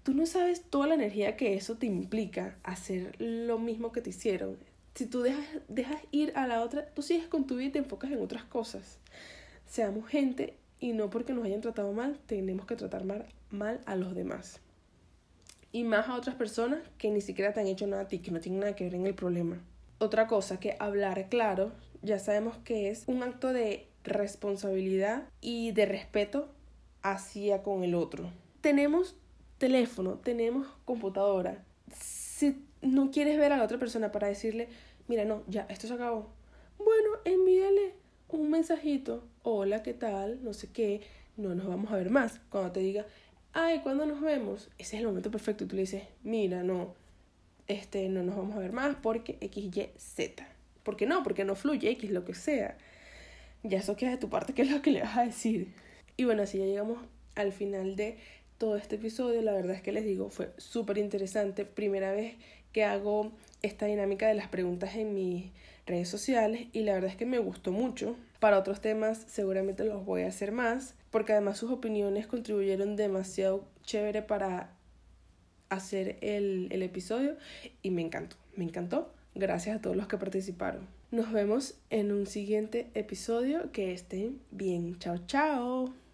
Tú 0.04 0.14
no 0.14 0.28
sabes 0.28 0.62
toda 0.70 0.86
la 0.86 0.94
energía 0.94 1.36
que 1.36 1.56
eso 1.56 1.78
te 1.78 1.88
implica 1.88 2.60
hacer 2.62 3.16
lo 3.20 3.58
mismo 3.58 3.92
que 3.92 4.02
te 4.02 4.12
hicieron 4.12 4.58
si 4.96 5.08
tú 5.08 5.22
dejas, 5.22 5.46
dejas 5.68 6.02
ir 6.12 6.34
a 6.36 6.48
la 6.48 6.62
otra, 6.62 6.86
tú 6.94 7.02
sigues 7.02 7.28
con 7.28 7.48
tu 7.48 7.56
vida 7.56 7.70
y 7.70 7.72
te 7.72 7.80
enfocas 7.80 8.12
en 8.12 8.22
otras 8.22 8.44
cosas. 8.44 9.00
Seamos 9.66 10.08
gente 10.08 10.56
y 10.80 10.94
no 10.94 11.10
porque 11.10 11.34
nos 11.34 11.46
hayan 11.46 11.62
tratado 11.62 11.94
mal, 11.94 12.20
tenemos 12.28 12.66
que 12.66 12.76
tratar 12.76 13.04
mal, 13.04 13.26
mal 13.50 13.82
a 13.86 13.96
los 13.96 14.14
demás. 14.14 14.60
Y 15.72 15.84
más 15.84 16.08
a 16.08 16.16
otras 16.16 16.36
personas 16.36 16.82
que 17.00 17.10
ni 17.10 17.22
siquiera 17.22 17.54
te 17.54 17.62
han 17.62 17.68
hecho 17.68 17.88
nada 17.88 18.04
a 18.04 18.08
ti, 18.08 18.20
que 18.20 18.30
no 18.30 18.40
tienen 18.40 18.60
nada 18.60 18.76
que 18.76 18.84
ver 18.84 18.96
en 18.96 19.08
el 19.08 19.16
problema. 19.16 19.60
Otra 19.98 20.28
cosa 20.28 20.60
que 20.60 20.76
hablar 20.80 21.28
claro, 21.30 21.72
ya 22.04 22.20
sabemos 22.20 22.58
que 22.58 22.90
es 22.90 23.06
un 23.08 23.24
acto 23.24 23.52
de 23.52 23.88
responsabilidad 24.04 25.24
y 25.42 25.72
de 25.72 25.86
respeto 25.86 26.50
hacia 27.02 27.64
con 27.64 27.84
el 27.84 27.96
otro. 27.96 28.32
Tenemos 28.62 29.16
teléfono, 29.58 30.16
tenemos 30.16 30.68
computadora. 30.86 31.64
Si 31.94 32.66
no 32.82 33.12
quieres 33.12 33.38
ver 33.38 33.54
a 33.54 33.58
la 33.58 33.64
otra 33.64 33.78
persona 33.78 34.12
para 34.12 34.28
decirle, 34.28 34.68
mira, 35.08 35.26
no, 35.26 35.44
ya, 35.48 35.66
esto 35.70 35.88
se 35.88 35.94
acabó. 35.94 36.30
Bueno, 36.78 37.10
envíale 37.26 37.94
un 38.30 38.50
mensajito, 38.50 39.24
hola, 39.44 39.84
¿qué 39.84 39.94
tal? 39.94 40.44
No 40.44 40.54
sé 40.54 40.72
qué, 40.72 41.02
no 41.38 41.56
nos 41.56 41.68
vamos 41.68 41.92
a 41.92 41.96
ver 41.96 42.10
más. 42.10 42.42
Cuando 42.50 42.72
te 42.72 42.80
diga, 42.80 43.06
ay, 43.54 43.80
¿cuándo 43.82 44.06
nos 44.06 44.22
vemos? 44.22 44.70
Ese 44.78 44.96
es 44.96 45.02
el 45.02 45.08
momento 45.08 45.32
perfecto 45.32 45.64
y 45.64 45.68
tú 45.68 45.76
le 45.76 45.84
dices, 45.84 46.04
mira, 46.24 46.64
no, 46.64 46.96
este, 47.68 48.10
no 48.10 48.24
nos 48.24 48.36
vamos 48.36 48.56
a 48.56 48.60
ver 48.60 48.74
más 48.74 48.96
porque 49.02 49.38
X, 49.40 49.66
Y, 49.66 49.90
Z. 49.98 50.48
¿Por 50.84 50.98
qué 50.98 51.06
no? 51.06 51.24
Porque 51.24 51.46
no 51.46 51.56
fluye 51.56 51.90
X, 51.92 52.12
lo 52.12 52.26
que 52.26 52.34
sea. 52.34 52.78
Ya 53.64 53.80
eso 53.80 53.96
queda 53.96 54.12
de 54.12 54.18
tu 54.18 54.30
parte, 54.30 54.54
¿qué 54.54 54.64
es 54.64 54.72
lo 54.72 54.82
que 54.82 54.92
le 54.92 55.02
vas 55.02 55.18
a 55.18 55.24
decir? 55.24 55.74
Y 56.18 56.26
bueno, 56.26 56.44
así 56.44 56.60
ya 56.60 56.66
llegamos 56.66 57.00
al 57.36 57.54
final 57.54 57.96
de 57.96 58.18
todo 58.58 58.76
este 58.76 58.96
episodio. 58.96 59.42
La 59.42 59.54
verdad 59.54 59.76
es 59.76 59.82
que 59.82 59.92
les 59.92 60.06
digo, 60.06 60.30
fue 60.30 60.52
súper 60.58 60.98
interesante. 60.98 61.66
Primera 61.66 62.12
vez 62.12 62.36
que 62.74 62.84
hago 62.84 63.32
esta 63.62 63.86
dinámica 63.86 64.28
de 64.28 64.34
las 64.34 64.50
preguntas 64.50 64.96
en 64.96 65.14
mis 65.14 65.52
redes 65.86 66.10
sociales 66.10 66.68
y 66.74 66.82
la 66.82 66.94
verdad 66.94 67.10
es 67.10 67.16
que 67.16 67.26
me 67.26 67.40
gustó 67.40 67.72
mucho. 67.72 68.16
Para 68.40 68.60
otros 68.60 68.82
temas 68.82 69.26
seguramente 69.28 69.86
los 69.86 70.06
voy 70.06 70.24
a 70.24 70.28
hacer 70.28 70.52
más 70.52 70.96
porque 71.12 71.32
además 71.32 71.58
sus 71.58 71.72
opiniones 71.72 72.28
contribuyeron 72.28 72.96
demasiado 72.96 73.66
chévere 73.84 74.22
para 74.22 74.72
hacer 75.70 76.18
el, 76.22 76.68
el 76.72 76.84
episodio 76.84 77.38
y 77.82 77.92
me 77.92 78.02
encantó, 78.02 78.36
me 78.56 78.66
encantó. 78.66 79.14
Gracias 79.36 79.78
a 79.78 79.82
todos 79.82 79.96
los 79.96 80.08
que 80.08 80.18
participaron. 80.18 80.88
Nos 81.14 81.32
vemos 81.32 81.76
en 81.92 82.12
un 82.12 82.26
siguiente 82.26 82.90
episodio. 82.96 83.72
Que 83.72 83.94
estén 83.94 84.42
bien. 84.50 84.98
Chao, 84.98 85.20
chao. 85.28 86.03